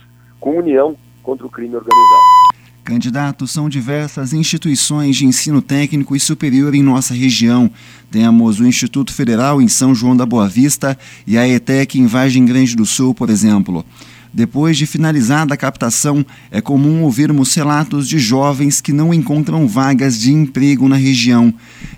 com 0.41 0.59
união 0.59 0.97
contra 1.23 1.47
o 1.47 1.51
crime 1.51 1.77
organizado. 1.77 2.39
Candidato, 2.85 3.47
são 3.47 3.69
diversas 3.69 4.33
instituições 4.33 5.17
de 5.17 5.27
ensino 5.27 5.61
técnico 5.61 6.17
e 6.17 6.21
superior 6.21 6.75
em 6.75 6.83
nossa 6.83 7.13
região. 7.13 7.71
Temos 8.11 8.61
o 8.61 8.67
Instituto 8.67 9.13
Federal 9.13 9.61
em 9.61 9.69
São 9.69 9.95
João 9.95 10.17
da 10.17 10.25
Boa 10.25 10.49
Vista 10.49 10.97
e 11.27 11.37
a 11.37 11.47
ETEC 11.47 11.99
em 11.99 12.07
Vargem 12.07 12.47
Grande 12.47 12.75
do 12.75 12.87
Sul, 12.87 13.15
por 13.15 13.29
exemplo. 13.29 13.85
Depois 14.33 14.77
de 14.77 14.87
finalizada 14.87 15.55
a 15.55 15.57
captação, 15.57 16.25
é 16.51 16.61
comum 16.61 17.03
ouvirmos 17.03 17.55
relatos 17.55 18.09
de 18.09 18.19
jovens 18.19 18.81
que 18.81 18.93
não 18.93 19.13
encontram 19.13 19.67
vagas 19.67 20.19
de 20.19 20.33
emprego 20.33 20.89
na 20.89 20.97
região. 20.97 21.53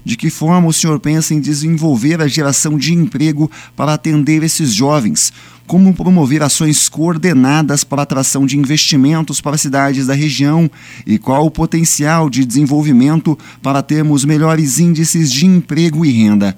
De 0.04 0.16
que 0.16 0.30
forma 0.30 0.68
o 0.68 0.72
senhor 0.72 1.00
pensa 1.00 1.34
em 1.34 1.40
desenvolver 1.40 2.20
a 2.20 2.28
geração 2.28 2.78
de 2.78 2.94
emprego 2.94 3.50
para 3.74 3.94
atender 3.94 4.42
esses 4.42 4.72
jovens? 4.72 5.32
Como 5.66 5.94
promover 5.94 6.42
ações 6.42 6.88
coordenadas 6.88 7.84
para 7.84 8.02
a 8.02 8.04
atração 8.04 8.46
de 8.46 8.58
investimentos 8.58 9.40
para 9.40 9.58
cidades 9.58 10.06
da 10.06 10.14
região? 10.14 10.70
E 11.06 11.18
qual 11.18 11.46
o 11.46 11.50
potencial 11.50 12.30
de 12.30 12.44
desenvolvimento 12.44 13.38
para 13.62 13.82
termos 13.82 14.24
melhores 14.24 14.78
índices 14.78 15.30
de 15.30 15.46
emprego 15.46 16.04
e 16.04 16.10
renda? 16.10 16.56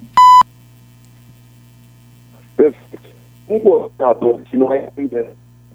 Um 3.48 3.58
governador 3.58 4.40
que 4.50 4.56
não 4.56 4.72
é 4.72 4.88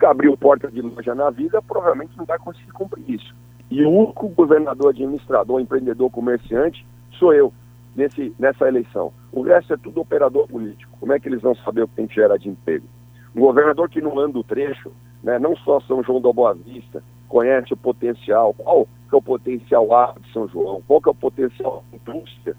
abriu 0.06 0.38
porta 0.38 0.70
de 0.70 0.82
loja 0.82 1.16
na 1.16 1.30
vida, 1.30 1.62
provavelmente 1.62 2.18
não 2.18 2.26
vai 2.26 2.38
conseguir 2.38 2.72
cumprir 2.72 3.04
isso. 3.10 3.36
E 3.70 3.84
o 3.84 3.90
único 3.90 4.30
governador, 4.30 4.90
administrador, 4.90 5.60
empreendedor, 5.60 6.10
comerciante 6.10 6.86
sou 7.20 7.34
eu 7.34 7.54
nesse, 7.96 8.34
nessa 8.40 8.68
eleição. 8.68 9.12
O 9.32 9.42
resto 9.42 9.74
é 9.74 9.78
tudo 9.78 10.02
operador 10.02 10.48
político. 10.48 10.96
Como 11.00 11.12
é 11.12 11.20
que 11.20 11.28
eles 11.28 11.42
vão 11.42 11.56
saber 11.56 11.84
o 11.84 11.88
que 11.88 11.96
tem 11.96 12.08
que 12.08 12.16
gerar 12.16 12.38
de 12.38 12.48
emprego? 12.48 12.86
Um 13.36 13.42
governador 13.42 13.90
que 13.90 14.02
não 14.02 14.18
anda 14.20 14.40
o 14.40 14.44
trecho, 14.44 14.92
né, 15.24 15.38
não 15.38 15.56
só 15.58 15.80
São 15.82 16.02
João 16.04 16.22
da 16.22 16.32
Boa 16.32 16.54
Vista, 16.54 17.04
conhece 17.28 17.74
o 17.74 17.78
potencial, 17.78 18.54
qual 18.54 18.88
que 19.10 19.16
é 19.16 19.18
o 19.18 19.22
potencial 19.22 19.94
A 19.94 20.16
de 20.20 20.32
São 20.32 20.48
João, 20.48 20.82
qual 20.88 21.02
que 21.02 21.10
é 21.10 21.12
o 21.12 21.16
potencial 21.16 21.84
indústria 21.92 22.56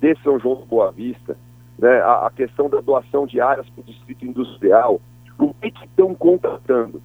de 0.00 0.14
São 0.22 0.38
João 0.38 0.60
da 0.60 0.66
Boa 0.66 0.92
Vista, 0.92 1.36
né, 1.78 2.00
a, 2.00 2.26
a 2.26 2.30
questão 2.30 2.68
da 2.68 2.80
doação 2.80 3.26
de 3.26 3.40
áreas 3.40 3.68
para 3.70 3.80
o 3.80 3.84
distrito 3.84 4.26
industrial, 4.26 5.00
o 5.44 5.54
que 5.54 5.68
estão 5.84 6.14
contratando. 6.14 7.02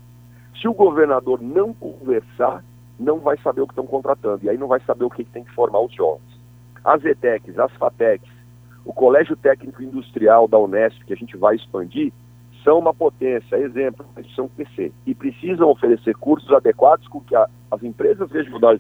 Se 0.62 0.68
o 0.68 0.74
governador 0.74 1.42
não 1.42 1.74
conversar, 1.74 2.64
não 3.00 3.20
vai 3.20 3.38
saber 3.38 3.62
o 3.62 3.68
que 3.68 3.74
estão 3.74 3.86
contratando. 3.86 4.46
E 4.46 4.50
aí 4.50 4.58
não 4.58 4.68
vai 4.68 4.80
saber 4.82 5.06
o 5.06 5.10
que, 5.10 5.24
que 5.24 5.32
tem 5.32 5.44
que 5.44 5.54
formar 5.54 5.80
os 5.82 5.94
jovens. 5.94 6.40
As 6.84 7.04
ETECs, 7.04 7.58
as 7.60 7.72
FATECs, 7.74 8.32
o 8.86 8.94
Colégio 8.94 9.36
Técnico 9.36 9.82
Industrial 9.82 10.48
da 10.48 10.60
Unesp, 10.60 11.04
que 11.06 11.14
a 11.14 11.18
gente 11.18 11.36
vai 11.36 11.56
expandir, 11.56 12.14
são 12.64 12.80
uma 12.80 12.94
potência, 12.94 13.58
exemplo, 13.58 14.06
eles 14.18 14.34
são 14.34 14.48
PC, 14.48 14.92
e 15.06 15.14
precisam 15.14 15.70
oferecer 15.70 16.16
cursos 16.16 16.52
adequados 16.52 17.08
com 17.08 17.22
que 17.22 17.36
a, 17.36 17.48
as 17.70 17.84
empresas 17.84 18.32
regionais 18.32 18.80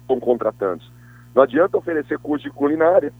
estão 0.00 0.18
contratando. 0.18 0.82
Não 1.34 1.42
adianta 1.42 1.76
oferecer 1.76 2.18
curso 2.18 2.44
de 2.44 2.50
culinária, 2.50 3.12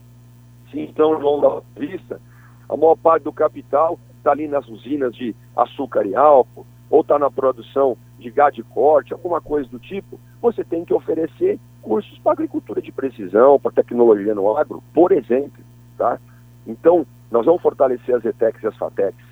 se 0.71 0.79
então 0.79 1.19
João 1.19 1.39
da 1.39 1.61
Vista, 1.79 2.19
a 2.67 2.75
maior 2.75 2.95
parte 2.95 3.23
do 3.23 3.31
capital 3.31 3.99
está 4.23 4.31
ali 4.31 4.47
nas 4.47 4.67
usinas 4.69 5.13
de 5.13 5.35
açúcar 5.55 6.05
e 6.07 6.15
álcool, 6.15 6.65
ou 6.89 7.01
está 7.01 7.19
na 7.19 7.29
produção 7.29 7.97
de 8.17 8.31
gado 8.31 8.55
de 8.55 8.63
corte, 8.63 9.11
alguma 9.11 9.41
coisa 9.41 9.69
do 9.69 9.77
tipo, 9.79 10.17
você 10.41 10.63
tem 10.63 10.85
que 10.85 10.93
oferecer 10.93 11.59
cursos 11.81 12.17
para 12.19 12.31
agricultura 12.31 12.81
de 12.81 12.91
precisão, 12.91 13.59
para 13.59 13.73
tecnologia 13.73 14.33
no 14.33 14.55
agro, 14.55 14.81
por 14.93 15.11
exemplo. 15.11 15.61
Tá? 15.97 16.17
Então, 16.65 17.05
nós 17.29 17.45
vamos 17.45 17.61
fortalecer 17.61 18.15
as 18.15 18.23
ETECs 18.23 18.63
e 18.63 18.67
as 18.67 18.77
FATECs, 18.77 19.25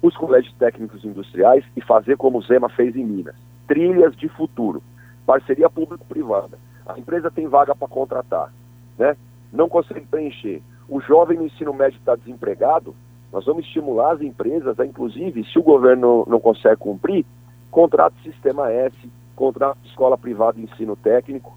os 0.00 0.16
colégios 0.16 0.54
técnicos 0.54 1.04
industriais 1.04 1.64
e 1.76 1.80
fazer 1.80 2.16
como 2.16 2.38
o 2.38 2.42
Zema 2.42 2.68
fez 2.68 2.94
em 2.94 3.04
Minas. 3.04 3.34
Trilhas 3.66 4.16
de 4.16 4.28
futuro, 4.28 4.80
parceria 5.26 5.68
público-privada. 5.68 6.56
A 6.86 6.98
empresa 6.98 7.30
tem 7.30 7.48
vaga 7.48 7.74
para 7.74 7.88
contratar, 7.88 8.52
né? 8.96 9.16
não 9.52 9.68
consegue 9.68 10.06
preencher. 10.06 10.62
O 10.88 11.00
jovem 11.00 11.38
no 11.38 11.46
ensino 11.46 11.72
médio 11.74 11.98
está 11.98 12.14
desempregado, 12.14 12.94
nós 13.32 13.44
vamos 13.44 13.64
estimular 13.64 14.12
as 14.12 14.20
empresas 14.20 14.78
a, 14.78 14.86
inclusive, 14.86 15.44
se 15.44 15.58
o 15.58 15.62
governo 15.62 16.24
não 16.28 16.40
consegue 16.40 16.76
cumprir, 16.76 17.24
contrato 17.70 18.14
sistema 18.22 18.70
S, 18.70 18.96
contrato 19.36 19.78
escola 19.84 20.18
privada 20.18 20.54
de 20.54 20.64
ensino 20.64 20.96
técnico, 20.96 21.56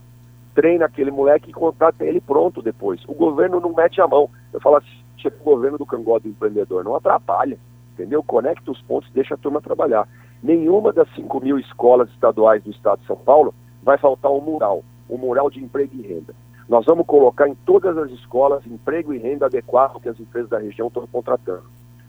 treina 0.53 0.86
aquele 0.86 1.12
moleque 1.12 1.50
e 1.50 1.53
contrata 1.53 2.06
ele 2.06 2.22
pronto 2.22 2.62
depois. 2.62 3.01
O 3.08 3.13
governo 3.13 3.60
não 3.60 3.74
mete 3.74 4.00
a 4.00 4.08
mão. 4.08 4.30
Eu 4.53 4.62
falo 4.62 4.77
assim, 4.77 5.03
chega 5.18 5.36
o 5.39 5.44
governo 5.44 5.77
do 5.77 5.86
cangó 5.86 6.20
do 6.20 6.27
empreendedor, 6.27 6.84
não 6.84 6.96
atrapalha, 6.96 7.58
entendeu? 7.94 8.24
Conecta 8.24 8.72
os 8.72 8.82
pontos, 8.82 9.10
deixa 9.12 9.34
a 9.34 9.38
turma 9.38 9.62
trabalhar. 9.62 10.08
Nenhuma 10.42 10.94
das 10.94 11.08
5 11.15 11.39
mil 11.42 11.58
escolas 11.58 12.10
estaduais 12.10 12.63
do 12.63 12.70
estado 12.70 13.00
de 13.00 13.08
São 13.08 13.15
Paulo 13.15 13.53
vai 13.82 13.98
faltar 13.98 14.32
um 14.32 14.42
mural, 14.42 14.84
um 15.10 15.18
mural 15.18 15.50
de 15.50 15.63
emprego 15.63 15.96
e 15.96 16.01
renda. 16.01 16.36
Nós 16.67 16.86
vamos 16.86 17.05
colocar 17.05 17.48
em 17.48 17.55
todas 17.55 17.98
as 17.98 18.10
escolas 18.12 18.65
emprego 18.65 19.13
e 19.13 19.17
renda 19.17 19.48
adequado 19.48 19.99
que 19.99 20.10
as 20.10 20.19
empresas 20.19 20.49
da 20.49 20.60
região 20.60 20.88
estão 20.88 21.06
contratando. 21.08 21.63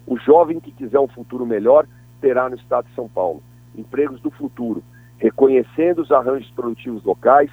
O 0.06 0.16
jovem 0.18 0.60
que 0.60 0.70
quiser 0.70 1.00
um 1.00 1.08
futuro 1.08 1.44
melhor 1.44 1.86
terá 2.20 2.48
no 2.48 2.56
estado 2.56 2.86
de 2.88 2.94
São 2.94 3.08
Paulo 3.08 3.42
empregos 3.76 4.20
do 4.20 4.30
futuro, 4.30 4.82
reconhecendo 5.18 6.02
os 6.02 6.12
arranjos 6.12 6.50
produtivos 6.52 7.02
locais, 7.02 7.50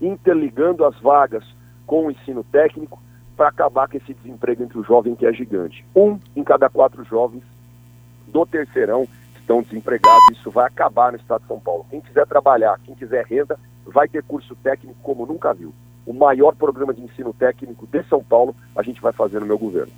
interligando 0.00 0.84
as 0.84 0.98
vagas 1.00 1.44
com 1.86 2.06
o 2.06 2.10
ensino 2.10 2.44
técnico 2.44 3.00
para 3.36 3.48
acabar 3.48 3.88
com 3.88 3.96
esse 3.96 4.12
desemprego 4.12 4.62
entre 4.62 4.78
o 4.78 4.84
jovem 4.84 5.14
que 5.14 5.26
é 5.26 5.32
gigante. 5.32 5.84
Um 5.94 6.18
em 6.34 6.44
cada 6.44 6.68
quatro 6.68 7.02
jovens 7.04 7.42
do 8.26 8.44
terceirão 8.44 9.08
estão 9.36 9.62
desempregados. 9.62 10.20
Isso 10.32 10.50
vai 10.50 10.66
acabar 10.66 11.12
no 11.12 11.18
estado 11.18 11.42
de 11.42 11.48
São 11.48 11.60
Paulo. 11.60 11.86
Quem 11.88 12.00
quiser 12.00 12.26
trabalhar, 12.26 12.78
quem 12.84 12.94
quiser 12.94 13.24
renda, 13.24 13.58
vai 13.86 14.08
ter 14.08 14.22
curso 14.22 14.54
técnico 14.56 14.98
como 15.02 15.24
nunca 15.24 15.54
viu 15.54 15.72
o 16.06 16.14
maior 16.14 16.54
programa 16.54 16.94
de 16.94 17.02
ensino 17.02 17.34
técnico 17.34 17.86
de 17.90 18.02
São 18.04 18.22
Paulo 18.22 18.54
a 18.76 18.82
gente 18.82 19.00
vai 19.00 19.12
fazer 19.12 19.40
no 19.40 19.46
meu 19.46 19.58
governo. 19.58 19.92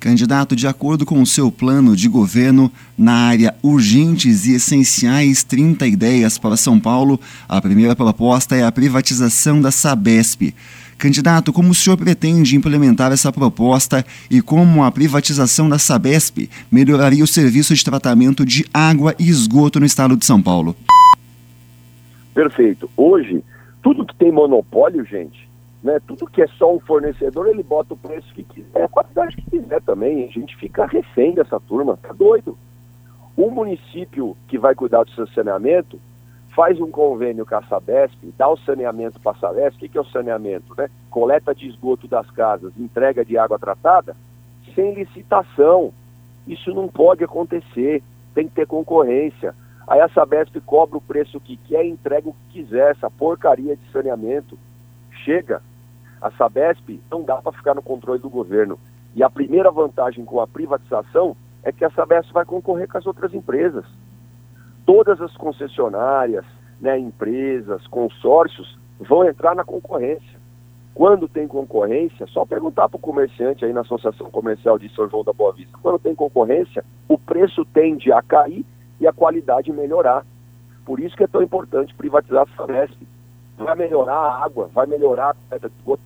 Candidato, 0.00 0.54
de 0.54 0.66
acordo 0.66 1.06
com 1.06 1.22
o 1.22 1.26
seu 1.26 1.50
plano 1.50 1.96
de 1.96 2.08
governo, 2.10 2.70
na 2.96 3.28
área 3.28 3.54
urgentes 3.62 4.46
e 4.46 4.54
essenciais 4.54 5.42
30 5.42 5.86
ideias 5.86 6.36
para 6.36 6.58
São 6.58 6.78
Paulo, 6.78 7.18
a 7.48 7.58
primeira 7.60 7.96
proposta 7.96 8.54
é 8.54 8.64
a 8.64 8.72
privatização 8.72 9.62
da 9.62 9.70
Sabesp. 9.70 10.54
Candidato, 10.98 11.54
como 11.54 11.70
o 11.70 11.74
senhor 11.74 11.96
pretende 11.96 12.54
implementar 12.54 13.12
essa 13.12 13.32
proposta 13.32 14.04
e 14.30 14.42
como 14.42 14.84
a 14.84 14.92
privatização 14.92 15.70
da 15.70 15.78
Sabesp 15.78 16.50
melhoraria 16.70 17.24
o 17.24 17.26
serviço 17.26 17.74
de 17.74 17.82
tratamento 17.82 18.44
de 18.44 18.66
água 18.74 19.14
e 19.18 19.28
esgoto 19.28 19.80
no 19.80 19.86
estado 19.86 20.18
de 20.18 20.26
São 20.26 20.42
Paulo? 20.42 20.76
Perfeito. 22.34 22.90
Hoje, 22.94 23.42
tudo 23.84 24.06
que 24.06 24.16
tem 24.16 24.32
monopólio, 24.32 25.04
gente, 25.04 25.46
né? 25.82 26.00
Tudo 26.06 26.26
que 26.26 26.40
é 26.40 26.46
só 26.46 26.74
um 26.74 26.80
fornecedor, 26.80 27.46
ele 27.46 27.62
bota 27.62 27.92
o 27.92 27.96
preço 27.98 28.32
que 28.32 28.42
quiser, 28.42 28.82
a 28.82 28.88
quantidade 28.88 29.36
que 29.36 29.50
quiser 29.50 29.82
também. 29.82 30.24
A 30.24 30.28
gente 30.28 30.56
fica 30.56 30.86
refém 30.86 31.34
dessa 31.34 31.60
turma, 31.60 31.98
tá 31.98 32.10
doido. 32.14 32.56
O 33.36 33.50
município 33.50 34.34
que 34.48 34.56
vai 34.56 34.74
cuidar 34.74 35.04
do 35.04 35.10
seu 35.10 35.26
saneamento 35.28 36.00
faz 36.56 36.80
um 36.80 36.90
convênio 36.90 37.44
com 37.44 37.56
a 37.56 37.62
Sabesp, 37.64 38.16
dá 38.38 38.48
o 38.48 38.56
saneamento 38.56 39.20
para 39.20 39.32
a 39.32 39.34
Sabesp. 39.34 39.76
O 39.76 39.80
que, 39.80 39.88
que 39.90 39.98
é 39.98 40.00
o 40.00 40.06
saneamento? 40.06 40.74
Né? 40.78 40.88
Coleta 41.10 41.54
de 41.54 41.68
esgoto 41.68 42.08
das 42.08 42.30
casas, 42.30 42.72
entrega 42.78 43.22
de 43.22 43.36
água 43.36 43.58
tratada, 43.58 44.16
sem 44.74 44.94
licitação. 44.94 45.92
Isso 46.46 46.72
não 46.72 46.88
pode 46.88 47.22
acontecer, 47.22 48.02
tem 48.34 48.48
que 48.48 48.54
ter 48.54 48.66
concorrência. 48.66 49.54
Aí 49.86 50.00
a 50.00 50.08
Sabesp 50.08 50.58
cobra 50.60 50.96
o 50.96 51.00
preço 51.00 51.40
que 51.40 51.56
quer 51.56 51.84
entrega 51.84 52.28
o 52.28 52.32
que 52.32 52.62
quiser, 52.62 52.92
essa 52.92 53.10
porcaria 53.10 53.76
de 53.76 53.92
saneamento. 53.92 54.58
Chega. 55.24 55.62
A 56.20 56.30
Sabesp 56.30 57.00
não 57.10 57.22
dá 57.22 57.36
para 57.36 57.52
ficar 57.52 57.74
no 57.74 57.82
controle 57.82 58.18
do 58.18 58.30
governo. 58.30 58.78
E 59.14 59.22
a 59.22 59.28
primeira 59.28 59.70
vantagem 59.70 60.24
com 60.24 60.40
a 60.40 60.46
privatização 60.46 61.36
é 61.62 61.70
que 61.70 61.84
a 61.84 61.90
Sabesp 61.90 62.32
vai 62.32 62.44
concorrer 62.44 62.88
com 62.88 62.98
as 62.98 63.06
outras 63.06 63.34
empresas. 63.34 63.84
Todas 64.86 65.20
as 65.20 65.36
concessionárias, 65.36 66.44
né, 66.80 66.98
empresas, 66.98 67.86
consórcios 67.86 68.78
vão 68.98 69.24
entrar 69.24 69.54
na 69.54 69.64
concorrência. 69.64 70.38
Quando 70.94 71.28
tem 71.28 71.48
concorrência, 71.48 72.26
só 72.28 72.46
perguntar 72.46 72.88
para 72.88 72.96
o 72.96 73.00
comerciante 73.00 73.64
aí 73.64 73.72
na 73.72 73.80
Associação 73.80 74.30
Comercial 74.30 74.78
de 74.78 74.88
São 74.94 75.08
João 75.08 75.24
da 75.24 75.32
Boa 75.32 75.52
Vista. 75.52 75.76
Quando 75.82 75.98
tem 75.98 76.14
concorrência, 76.14 76.84
o 77.08 77.18
preço 77.18 77.64
tende 77.64 78.12
a 78.12 78.22
cair 78.22 78.64
e 79.00 79.06
a 79.06 79.12
qualidade 79.12 79.72
melhorar. 79.72 80.24
Por 80.84 81.00
isso 81.00 81.16
que 81.16 81.24
é 81.24 81.26
tão 81.26 81.42
importante 81.42 81.94
privatizar 81.94 82.42
a 82.42 82.56
Sabesp. 82.56 82.96
Vai 83.56 83.74
melhorar 83.76 84.16
a 84.16 84.44
água, 84.44 84.68
vai 84.72 84.86
melhorar 84.86 85.30
a 85.30 85.34
coleta 85.34 85.68
de 85.68 85.76
esgoto. 85.76 86.02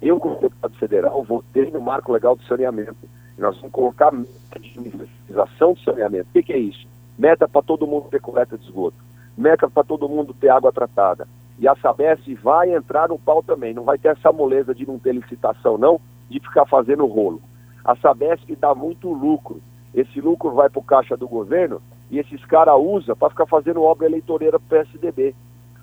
Eu, 0.00 0.18
como 0.18 0.40
deputado 0.40 0.74
federal, 0.76 1.22
votei 1.22 1.70
no 1.70 1.80
marco 1.80 2.12
legal 2.12 2.36
do 2.36 2.42
saneamento. 2.44 2.96
nós 3.38 3.56
vamos 3.56 3.72
colocar 3.72 4.10
meta 4.10 4.58
de 4.60 4.78
universalização 4.78 5.74
do 5.74 5.80
saneamento. 5.80 6.28
O 6.28 6.32
que, 6.32 6.42
que 6.42 6.52
é 6.52 6.58
isso? 6.58 6.86
Meta 7.18 7.48
para 7.48 7.62
todo 7.62 7.86
mundo 7.86 8.08
ter 8.08 8.20
coleta 8.20 8.56
de 8.56 8.64
esgoto. 8.64 8.96
Meta 9.36 9.68
para 9.68 9.84
todo 9.84 10.08
mundo 10.08 10.34
ter 10.34 10.48
água 10.48 10.72
tratada. 10.72 11.26
E 11.58 11.68
a 11.68 11.76
Sabesp 11.76 12.34
vai 12.42 12.74
entrar 12.74 13.08
no 13.08 13.18
pau 13.18 13.42
também. 13.42 13.74
Não 13.74 13.84
vai 13.84 13.98
ter 13.98 14.08
essa 14.08 14.32
moleza 14.32 14.74
de 14.74 14.86
não 14.86 14.98
ter 14.98 15.12
licitação, 15.12 15.78
não, 15.78 16.00
de 16.28 16.40
ficar 16.40 16.66
fazendo 16.66 17.06
rolo. 17.06 17.40
A 17.84 17.94
Sabesp 17.96 18.56
dá 18.56 18.74
muito 18.74 19.12
lucro 19.12 19.60
esse 19.94 20.20
lucro 20.20 20.52
vai 20.52 20.70
para 20.70 20.78
o 20.78 20.84
caixa 20.84 21.16
do 21.16 21.28
governo 21.28 21.80
e 22.10 22.18
esses 22.18 22.44
caras 22.44 22.74
usam 22.78 23.16
para 23.16 23.30
ficar 23.30 23.46
fazendo 23.46 23.82
obra 23.82 24.06
eleitoreira 24.06 24.58
para 24.58 24.82
o 24.82 24.84
PSDB. 24.84 25.34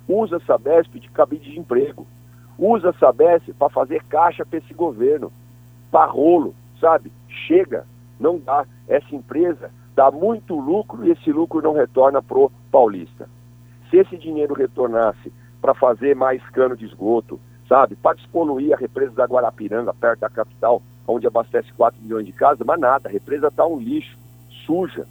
Usa 0.07 0.37
a 0.37 0.39
Sabesp 0.41 0.99
de 0.99 1.09
cabide 1.09 1.51
de 1.51 1.59
emprego. 1.59 2.07
Usa 2.57 2.89
a 2.89 2.93
Sabesp 2.93 3.53
para 3.53 3.69
fazer 3.69 4.03
caixa 4.05 4.45
para 4.45 4.59
esse 4.59 4.73
governo. 4.73 5.31
Para 5.91 6.11
rolo, 6.11 6.55
sabe? 6.79 7.11
Chega, 7.27 7.85
não 8.19 8.39
dá. 8.39 8.65
Essa 8.87 9.15
empresa 9.15 9.71
dá 9.95 10.09
muito 10.09 10.55
lucro 10.55 11.05
e 11.05 11.11
esse 11.11 11.31
lucro 11.31 11.61
não 11.61 11.73
retorna 11.73 12.21
pro 12.21 12.51
paulista. 12.71 13.29
Se 13.89 13.97
esse 13.97 14.17
dinheiro 14.17 14.53
retornasse 14.53 15.31
para 15.61 15.73
fazer 15.73 16.15
mais 16.15 16.41
cano 16.49 16.75
de 16.75 16.85
esgoto, 16.85 17.39
sabe, 17.67 17.95
para 17.95 18.15
despoluir 18.15 18.73
a 18.73 18.77
represa 18.77 19.11
da 19.13 19.25
Guarapiranga, 19.25 19.93
perto 19.93 20.21
da 20.21 20.29
capital, 20.29 20.81
onde 21.11 21.27
abastece 21.27 21.71
4 21.73 22.01
milhões 22.01 22.25
de 22.25 22.31
casas, 22.31 22.65
mas 22.65 22.79
nada, 22.79 23.09
a 23.09 23.11
represa 23.11 23.47
está 23.47 23.65
um 23.65 23.79
lixo, 23.79 24.17
suja. 24.65 25.05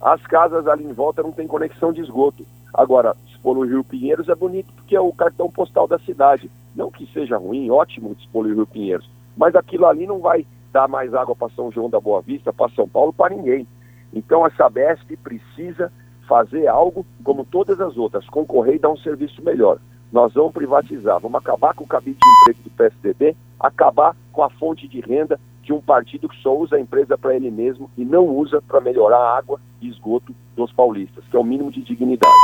As 0.00 0.22
casas 0.22 0.66
ali 0.66 0.84
em 0.84 0.92
volta 0.92 1.22
não 1.22 1.32
tem 1.32 1.46
conexão 1.46 1.92
de 1.92 2.00
esgoto. 2.00 2.46
Agora, 2.72 3.16
despoluir 3.26 3.70
o 3.70 3.74
Rio 3.74 3.84
Pinheiros 3.84 4.28
é 4.28 4.34
bonito 4.34 4.72
porque 4.74 4.96
é 4.96 5.00
o 5.00 5.12
cartão 5.12 5.50
postal 5.50 5.86
da 5.86 5.98
cidade. 5.98 6.50
Não 6.74 6.90
que 6.90 7.06
seja 7.12 7.36
ruim, 7.36 7.70
ótimo 7.70 8.14
despoluir 8.14 8.52
o 8.52 8.56
Rio 8.56 8.66
Pinheiros, 8.66 9.08
mas 9.36 9.54
aquilo 9.54 9.86
ali 9.86 10.06
não 10.06 10.18
vai 10.18 10.46
dar 10.72 10.88
mais 10.88 11.14
água 11.14 11.36
para 11.36 11.52
São 11.54 11.70
João 11.70 11.88
da 11.88 12.00
Boa 12.00 12.20
Vista, 12.20 12.52
para 12.52 12.72
São 12.72 12.88
Paulo, 12.88 13.12
para 13.12 13.34
ninguém. 13.34 13.66
Então 14.12 14.44
a 14.44 14.50
Sabesp 14.50 15.16
precisa 15.22 15.92
fazer 16.26 16.66
algo 16.66 17.06
como 17.22 17.44
todas 17.44 17.80
as 17.80 17.96
outras, 17.96 18.26
concorrer 18.28 18.76
e 18.76 18.78
dar 18.78 18.90
um 18.90 18.96
serviço 18.96 19.42
melhor. 19.42 19.78
Nós 20.12 20.32
vamos 20.32 20.52
privatizar, 20.52 21.18
vamos 21.20 21.38
acabar 21.38 21.74
com 21.74 21.84
o 21.84 21.88
cabide 21.88 22.18
de 22.18 22.28
emprego 22.28 22.58
do 22.64 22.70
PSDB, 22.70 23.36
acabar 23.66 24.16
com 24.32 24.42
a 24.42 24.50
fonte 24.50 24.86
de 24.88 25.00
renda 25.00 25.38
de 25.62 25.72
um 25.72 25.80
partido 25.80 26.28
que 26.28 26.36
só 26.42 26.56
usa 26.56 26.76
a 26.76 26.80
empresa 26.80 27.16
para 27.16 27.34
ele 27.34 27.50
mesmo 27.50 27.90
e 27.96 28.04
não 28.04 28.26
usa 28.26 28.60
para 28.62 28.80
melhorar 28.80 29.16
a 29.16 29.38
água 29.38 29.60
e 29.80 29.88
esgoto 29.88 30.34
dos 30.54 30.70
paulistas, 30.72 31.24
que 31.30 31.36
é 31.36 31.40
o 31.40 31.44
mínimo 31.44 31.70
de 31.70 31.82
dignidade. 31.82 32.34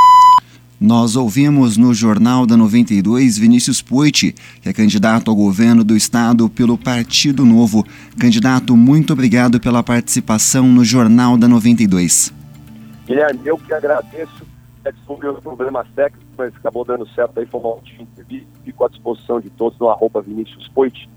Nós 0.80 1.14
ouvimos 1.14 1.76
no 1.76 1.92
Jornal 1.92 2.46
da 2.46 2.56
92 2.56 3.36
Vinícius 3.36 3.82
Poit, 3.82 4.32
que 4.62 4.68
é 4.68 4.72
candidato 4.72 5.30
ao 5.30 5.36
governo 5.36 5.84
do 5.84 5.94
estado 5.94 6.48
pelo 6.48 6.78
Partido 6.78 7.44
Novo. 7.44 7.84
Candidato, 8.18 8.74
muito 8.74 9.12
obrigado 9.12 9.60
pela 9.60 9.82
participação 9.82 10.66
no 10.66 10.82
Jornal 10.82 11.36
da 11.36 11.46
92. 11.46 12.32
Guilherme, 13.06 13.40
eu 13.44 13.58
que 13.58 13.74
agradeço. 13.74 14.48
É 14.82 14.90
descobrir 14.90 15.28
os 15.28 15.40
problemas 15.40 15.86
técnicos, 15.94 16.26
mas 16.40 16.56
acabou 16.56 16.84
dando 16.84 17.06
certo 17.10 17.38
aí, 17.38 17.46
foi 17.46 17.60
uma 17.60 17.70
ótima 17.70 18.02
entrevista. 18.02 18.48
Fico 18.64 18.84
à 18.84 18.88
disposição 18.88 19.40
de 19.40 19.50
todos 19.50 19.78
no 19.78 19.90
arroba 19.90 20.22
Vinícius 20.22 20.68
Poit 20.68 21.08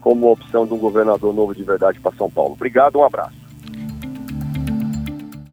como 0.00 0.32
opção 0.32 0.66
de 0.66 0.74
um 0.74 0.78
governador 0.78 1.32
novo 1.32 1.54
de 1.54 1.62
verdade 1.62 2.00
para 2.00 2.16
São 2.16 2.28
Paulo. 2.28 2.54
Obrigado, 2.54 2.98
um 2.98 3.04
abraço. 3.04 3.41